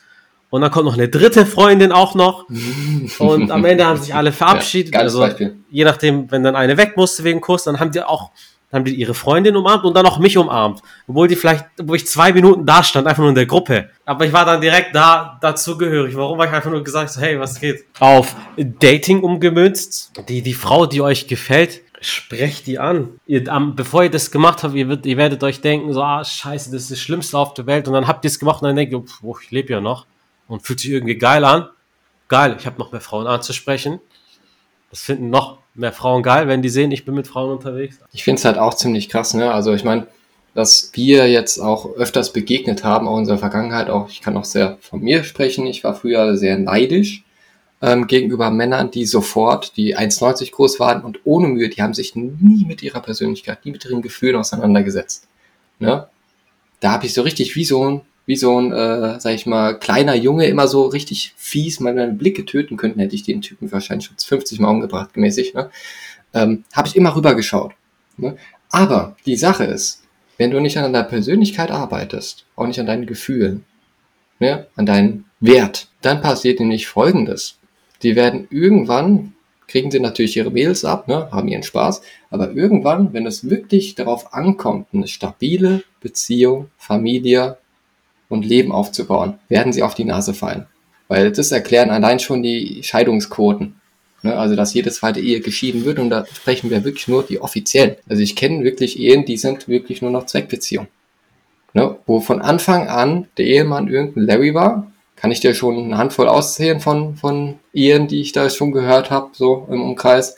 Und 0.49 0.61
dann 0.61 0.71
kommt 0.71 0.85
noch 0.85 0.93
eine 0.93 1.09
dritte 1.09 1.45
Freundin 1.45 1.91
auch 1.91 2.15
noch. 2.15 2.45
Und 3.19 3.51
am 3.51 3.65
Ende 3.65 3.85
haben 3.85 3.97
sich 3.97 4.15
alle 4.15 4.31
verabschiedet. 4.31 4.93
Ja, 4.93 5.01
also, 5.01 5.19
Beispiel. 5.19 5.57
je 5.69 5.83
nachdem, 5.83 6.31
wenn 6.31 6.43
dann 6.43 6.55
eine 6.55 6.77
weg 6.77 6.95
musste 6.95 7.23
wegen 7.23 7.41
Kuss, 7.41 7.63
dann 7.63 7.79
haben 7.79 7.91
die 7.91 8.01
auch, 8.01 8.31
dann 8.71 8.79
haben 8.79 8.85
die 8.85 8.95
ihre 8.95 9.13
Freundin 9.13 9.57
umarmt 9.57 9.83
und 9.83 9.93
dann 9.93 10.05
auch 10.05 10.19
mich 10.19 10.37
umarmt. 10.37 10.81
Obwohl 11.05 11.27
die 11.27 11.35
vielleicht, 11.35 11.65
wo 11.83 11.95
ich 11.95 12.07
zwei 12.07 12.31
Minuten 12.31 12.65
da 12.65 12.81
stand, 12.81 13.07
einfach 13.07 13.21
nur 13.21 13.29
in 13.29 13.35
der 13.35 13.45
Gruppe. 13.45 13.89
Aber 14.05 14.25
ich 14.25 14.31
war 14.31 14.45
dann 14.45 14.61
direkt 14.61 14.95
da, 14.95 15.37
dazugehörig. 15.41 16.15
Warum? 16.15 16.37
Weil 16.37 16.47
ich 16.47 16.53
einfach 16.53 16.71
nur 16.71 16.83
gesagt 16.83 17.09
so, 17.09 17.19
hey, 17.19 17.37
was 17.39 17.59
geht? 17.59 17.83
Auf 17.99 18.35
Dating 18.55 19.23
umgemünzt. 19.23 20.13
Die, 20.29 20.41
die 20.41 20.53
Frau, 20.53 20.85
die 20.85 21.01
euch 21.01 21.27
gefällt, 21.27 21.81
sprecht 21.99 22.67
die 22.67 22.79
an. 22.79 23.19
Ihr, 23.25 23.51
um, 23.51 23.75
bevor 23.75 24.03
ihr 24.03 24.11
das 24.11 24.31
gemacht 24.31 24.63
habt, 24.63 24.75
ihr, 24.75 24.87
wird, 24.87 25.05
ihr 25.05 25.17
werdet 25.17 25.43
euch 25.43 25.59
denken, 25.59 25.91
so, 25.91 26.01
ah, 26.01 26.23
scheiße, 26.23 26.71
das 26.71 26.83
ist 26.83 26.91
das 26.91 26.99
Schlimmste 26.99 27.37
auf 27.37 27.53
der 27.53 27.65
Welt. 27.65 27.87
Und 27.89 27.95
dann 27.95 28.07
habt 28.07 28.23
ihr 28.23 28.29
es 28.29 28.39
gemacht 28.39 28.61
und 28.61 28.69
dann 28.69 28.77
denkt 28.77 28.93
ihr, 28.93 29.03
oh, 29.23 29.35
ich 29.41 29.51
lebe 29.51 29.73
ja 29.73 29.81
noch 29.81 30.05
und 30.47 30.63
fühlt 30.65 30.79
sich 30.79 30.91
irgendwie 30.91 31.17
geil 31.17 31.43
an. 31.45 31.69
Geil, 32.27 32.55
ich 32.59 32.65
habe 32.65 32.79
noch 32.79 32.91
mehr 32.91 33.01
Frauen 33.01 33.27
anzusprechen. 33.27 33.99
Das 34.89 35.01
finden 35.01 35.29
noch 35.29 35.59
mehr 35.75 35.93
Frauen 35.93 36.23
geil, 36.23 36.47
wenn 36.47 36.61
die 36.61 36.69
sehen, 36.69 36.91
ich 36.91 37.05
bin 37.05 37.15
mit 37.15 37.27
Frauen 37.27 37.51
unterwegs. 37.51 37.99
Ich 38.11 38.23
finde 38.23 38.39
es 38.39 38.45
halt 38.45 38.57
auch 38.57 38.73
ziemlich 38.73 39.09
krass, 39.09 39.33
ne? 39.33 39.51
Also 39.51 39.73
ich 39.73 39.83
meine, 39.83 40.07
dass 40.53 40.91
wir 40.93 41.29
jetzt 41.29 41.59
auch 41.59 41.95
öfters 41.97 42.33
begegnet 42.33 42.83
haben, 42.83 43.07
auch 43.07 43.13
in 43.13 43.19
unserer 43.19 43.37
Vergangenheit, 43.37 43.89
auch 43.89 44.09
ich 44.09 44.21
kann 44.21 44.35
auch 44.35 44.43
sehr 44.43 44.77
von 44.81 45.01
mir 45.01 45.23
sprechen, 45.23 45.67
ich 45.67 45.83
war 45.83 45.93
früher 45.93 46.35
sehr 46.35 46.57
neidisch 46.57 47.23
ähm, 47.81 48.07
gegenüber 48.07 48.49
Männern, 48.49 48.89
die 48.89 49.05
sofort, 49.05 49.77
die 49.77 49.95
1,90 49.95 50.51
groß 50.51 50.79
waren 50.79 51.03
und 51.03 51.19
ohne 51.25 51.47
Mühe, 51.47 51.69
die 51.69 51.81
haben 51.81 51.93
sich 51.93 52.15
nie 52.15 52.65
mit 52.65 52.81
ihrer 52.81 53.01
Persönlichkeit, 53.01 53.65
nie 53.65 53.71
mit 53.71 53.85
ihren 53.85 54.01
Gefühlen 54.01 54.35
auseinandergesetzt. 54.35 55.27
Ne? 55.79 56.07
Da 56.79 56.91
habe 56.91 57.05
ich 57.05 57.13
so 57.13 57.21
richtig 57.21 57.55
wie 57.55 57.65
so 57.65 57.87
ein 57.87 58.01
wie 58.27 58.35
so 58.35 58.59
ein, 58.61 58.71
äh, 58.71 59.19
sag 59.19 59.33
ich 59.33 59.47
mal, 59.47 59.79
kleiner 59.79 60.13
Junge 60.13 60.45
immer 60.45 60.67
so 60.67 60.85
richtig 60.85 61.33
fies 61.35 61.79
meine 61.79 62.07
Blicke 62.09 62.45
töten 62.45 62.77
könnten, 62.77 62.99
hätte 62.99 63.15
ich 63.15 63.23
den 63.23 63.41
Typen 63.41 63.71
wahrscheinlich 63.71 64.05
schon 64.05 64.17
50 64.17 64.59
Mal 64.59 64.69
umgebracht, 64.69 65.13
gemäßig, 65.13 65.55
ne? 65.55 65.71
Ähm, 66.33 66.65
Habe 66.73 66.87
ich 66.87 66.95
immer 66.95 67.15
rübergeschaut. 67.15 67.73
Ne? 68.17 68.37
Aber 68.69 69.15
die 69.25 69.37
Sache 69.37 69.63
ist, 69.63 70.03
wenn 70.37 70.51
du 70.51 70.59
nicht 70.59 70.77
an 70.77 70.91
deiner 70.93 71.07
Persönlichkeit 71.07 71.71
arbeitest, 71.71 72.45
auch 72.55 72.67
nicht 72.67 72.79
an 72.79 72.85
deinen 72.85 73.07
Gefühlen, 73.07 73.63
ne, 74.39 74.67
an 74.75 74.85
deinen 74.85 75.25
Wert, 75.39 75.87
dann 76.01 76.21
passiert 76.21 76.59
nämlich 76.59 76.87
Folgendes. 76.87 77.57
Die 78.03 78.15
werden 78.15 78.47
irgendwann 78.51 79.33
kriegen 79.67 79.91
sie 79.91 79.99
natürlich 79.99 80.37
ihre 80.37 80.51
Mädels 80.51 80.85
ab, 80.85 81.07
ne, 81.07 81.29
haben 81.31 81.47
ihren 81.47 81.63
Spaß. 81.63 82.01
Aber 82.29 82.51
irgendwann, 82.51 83.13
wenn 83.13 83.25
es 83.25 83.49
wirklich 83.49 83.95
darauf 83.95 84.33
ankommt, 84.33 84.87
eine 84.93 85.07
stabile 85.07 85.83
Beziehung, 85.99 86.71
Familie 86.77 87.57
und 88.29 88.45
Leben 88.45 88.71
aufzubauen, 88.71 89.39
werden 89.49 89.73
sie 89.73 89.83
auf 89.83 89.95
die 89.95 90.05
Nase 90.05 90.33
fallen. 90.33 90.65
Weil 91.07 91.31
das 91.31 91.51
erklären 91.51 91.89
allein 91.89 92.19
schon 92.19 92.43
die 92.43 92.83
Scheidungsquoten. 92.83 93.75
Ne, 94.23 94.35
also, 94.35 94.55
dass 94.55 94.73
jede 94.73 94.91
zweite 94.91 95.19
Ehe 95.19 95.41
geschieden 95.41 95.85
wird 95.85 95.99
und 95.99 96.09
da 96.09 96.25
sprechen 96.25 96.69
wir 96.69 96.83
wirklich 96.83 97.07
nur 97.07 97.23
die 97.23 97.39
offiziellen. 97.39 97.95
Also, 98.09 98.21
ich 98.23 98.35
kenne 98.35 98.63
wirklich 98.63 98.99
Ehen, 98.99 99.25
die 99.25 99.37
sind 99.37 99.67
wirklich 99.67 100.01
nur 100.01 100.11
noch 100.11 100.25
Zweckbeziehungen. 100.25 100.89
Ne, 101.73 101.97
wo 102.07 102.19
von 102.19 102.41
Anfang 102.41 102.87
an 102.87 103.27
der 103.37 103.45
Ehemann 103.45 103.87
irgendein 103.87 104.25
Larry 104.25 104.53
war, 104.53 104.91
kann 105.15 105.31
ich 105.31 105.39
dir 105.39 105.53
schon 105.53 105.77
eine 105.77 105.97
Handvoll 105.97 106.27
auszählen 106.27 106.79
von, 106.79 107.15
von 107.15 107.59
Ehen, 107.73 108.07
die 108.07 108.21
ich 108.21 108.31
da 108.31 108.49
schon 108.49 108.71
gehört 108.71 109.11
habe, 109.11 109.29
so 109.33 109.67
im 109.69 109.81
Umkreis. 109.81 110.35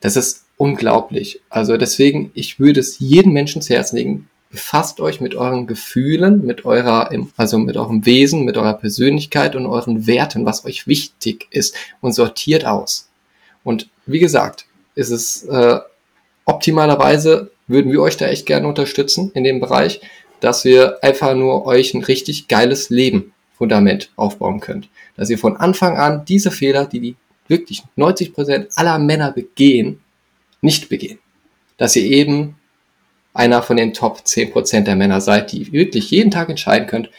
Das 0.00 0.16
ist 0.16 0.44
unglaublich. 0.56 1.40
Also 1.48 1.76
deswegen, 1.76 2.30
ich 2.34 2.58
würde 2.58 2.80
es 2.80 2.98
jedem 2.98 3.32
Menschen 3.32 3.62
zu 3.62 3.74
Herzen 3.74 3.96
legen, 3.96 4.28
befasst 4.50 5.00
euch 5.00 5.20
mit 5.20 5.34
euren 5.34 5.66
Gefühlen, 5.66 6.44
mit 6.44 6.64
eurer, 6.64 7.10
also 7.36 7.58
mit 7.58 7.76
eurem 7.76 8.06
Wesen, 8.06 8.44
mit 8.44 8.56
eurer 8.56 8.74
Persönlichkeit 8.74 9.56
und 9.56 9.66
euren 9.66 10.06
Werten, 10.06 10.46
was 10.46 10.64
euch 10.64 10.86
wichtig 10.86 11.46
ist 11.50 11.74
und 12.00 12.12
sortiert 12.12 12.64
aus. 12.64 13.08
Und 13.64 13.88
wie 14.06 14.20
gesagt, 14.20 14.66
ist 14.94 15.10
es 15.10 15.42
äh, 15.44 15.78
optimalerweise 16.44 17.50
würden 17.66 17.90
wir 17.90 18.00
euch 18.00 18.16
da 18.16 18.26
echt 18.26 18.46
gerne 18.46 18.68
unterstützen 18.68 19.32
in 19.34 19.44
dem 19.44 19.60
Bereich, 19.60 20.00
dass 20.40 20.64
wir 20.64 21.02
einfach 21.02 21.34
nur 21.34 21.66
euch 21.66 21.94
ein 21.94 22.04
richtig 22.04 22.48
geiles 22.48 22.90
Leben 22.90 23.32
Fundament 23.56 24.10
aufbauen 24.16 24.60
könnt. 24.60 24.88
Dass 25.16 25.30
ihr 25.30 25.38
von 25.38 25.56
Anfang 25.56 25.96
an 25.96 26.24
diese 26.24 26.50
Fehler, 26.50 26.86
die 26.86 27.00
die 27.00 27.16
wirklich 27.48 27.82
90 27.96 28.34
Prozent 28.34 28.68
aller 28.74 28.98
Männer 28.98 29.32
begehen, 29.32 30.00
nicht 30.60 30.88
begehen. 30.88 31.18
Dass 31.78 31.96
ihr 31.96 32.04
eben 32.04 32.56
einer 33.36 33.62
von 33.62 33.76
den 33.76 33.92
Top 33.92 34.26
10 34.26 34.50
Prozent 34.50 34.86
der 34.86 34.96
Männer 34.96 35.20
seid, 35.20 35.52
die 35.52 35.72
wirklich 35.72 36.10
jeden 36.10 36.30
Tag 36.30 36.48
entscheiden 36.48 36.88
könnt, 36.88 37.10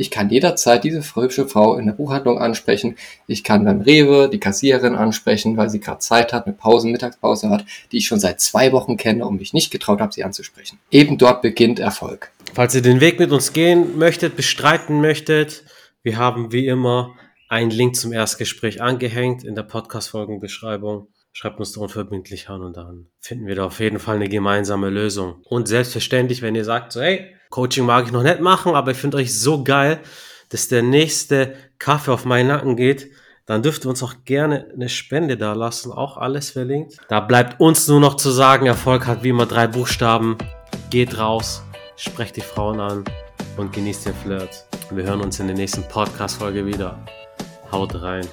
ich 0.00 0.10
kann 0.10 0.30
jederzeit 0.30 0.82
diese 0.82 1.02
hübsche 1.14 1.46
Frau 1.46 1.76
in 1.76 1.84
der 1.84 1.92
Buchhandlung 1.92 2.38
ansprechen. 2.38 2.96
Ich 3.26 3.44
kann 3.44 3.66
beim 3.66 3.82
Rewe 3.82 4.30
die 4.32 4.40
Kassiererin 4.40 4.94
ansprechen, 4.94 5.58
weil 5.58 5.68
sie 5.68 5.78
gerade 5.78 5.98
Zeit 5.98 6.32
hat, 6.32 6.46
eine 6.46 6.54
Pause, 6.54 6.88
Mittagspause 6.88 7.50
hat, 7.50 7.66
die 7.92 7.98
ich 7.98 8.06
schon 8.06 8.18
seit 8.18 8.40
zwei 8.40 8.72
Wochen 8.72 8.96
kenne 8.96 9.26
und 9.26 9.36
mich 9.36 9.52
nicht 9.52 9.70
getraut 9.70 10.00
habe, 10.00 10.10
sie 10.10 10.24
anzusprechen. 10.24 10.78
Eben 10.90 11.18
dort 11.18 11.42
beginnt 11.42 11.80
Erfolg. 11.80 12.30
Falls 12.54 12.74
ihr 12.74 12.80
den 12.80 13.02
Weg 13.02 13.18
mit 13.18 13.30
uns 13.30 13.52
gehen 13.52 13.98
möchtet, 13.98 14.36
bestreiten 14.36 15.02
möchtet, 15.02 15.64
wir 16.02 16.16
haben 16.16 16.50
wie 16.50 16.66
immer 16.66 17.14
einen 17.50 17.70
Link 17.70 17.94
zum 17.94 18.14
Erstgespräch 18.14 18.80
angehängt 18.80 19.44
in 19.44 19.54
der 19.54 19.64
Podcast-Folgenbeschreibung. 19.64 21.08
Schreibt 21.32 21.60
uns 21.60 21.72
da 21.72 21.80
unverbindlich 21.80 22.48
an 22.48 22.62
und 22.62 22.76
dann 22.76 23.06
finden 23.20 23.46
wir 23.46 23.54
da 23.54 23.64
auf 23.64 23.80
jeden 23.80 23.98
Fall 23.98 24.16
eine 24.16 24.28
gemeinsame 24.28 24.90
Lösung. 24.90 25.42
Und 25.44 25.68
selbstverständlich, 25.68 26.42
wenn 26.42 26.54
ihr 26.54 26.64
sagt, 26.64 26.92
so, 26.92 27.00
hey, 27.00 27.34
Coaching 27.50 27.86
mag 27.86 28.06
ich 28.06 28.12
noch 28.12 28.22
nicht 28.22 28.40
machen, 28.40 28.74
aber 28.74 28.90
ich 28.92 28.96
finde 28.96 29.18
euch 29.18 29.38
so 29.38 29.62
geil, 29.64 30.00
dass 30.48 30.68
der 30.68 30.82
nächste 30.82 31.54
Kaffee 31.78 32.12
auf 32.12 32.24
meinen 32.24 32.48
Nacken 32.48 32.76
geht, 32.76 33.10
dann 33.46 33.62
dürft 33.62 33.84
ihr 33.84 33.88
uns 33.90 34.02
auch 34.02 34.14
gerne 34.24 34.68
eine 34.72 34.88
Spende 34.88 35.36
da 35.36 35.54
lassen, 35.54 35.90
auch 35.90 36.16
alles 36.16 36.50
verlinkt. 36.50 36.98
Da 37.08 37.20
bleibt 37.20 37.60
uns 37.60 37.88
nur 37.88 37.98
noch 37.98 38.14
zu 38.14 38.30
sagen, 38.30 38.66
Erfolg 38.66 39.06
hat 39.06 39.24
wie 39.24 39.30
immer 39.30 39.46
drei 39.46 39.66
Buchstaben. 39.66 40.38
Geht 40.90 41.18
raus, 41.18 41.62
sprecht 41.96 42.36
die 42.36 42.42
Frauen 42.42 42.78
an 42.78 43.04
und 43.56 43.72
genießt 43.72 44.06
den 44.06 44.14
Flirt. 44.14 44.66
Wir 44.90 45.04
hören 45.04 45.20
uns 45.20 45.40
in 45.40 45.46
der 45.46 45.56
nächsten 45.56 45.82
Podcast-Folge 45.88 46.66
wieder. 46.66 47.04
Haut 47.72 48.00
rein. 48.00 48.26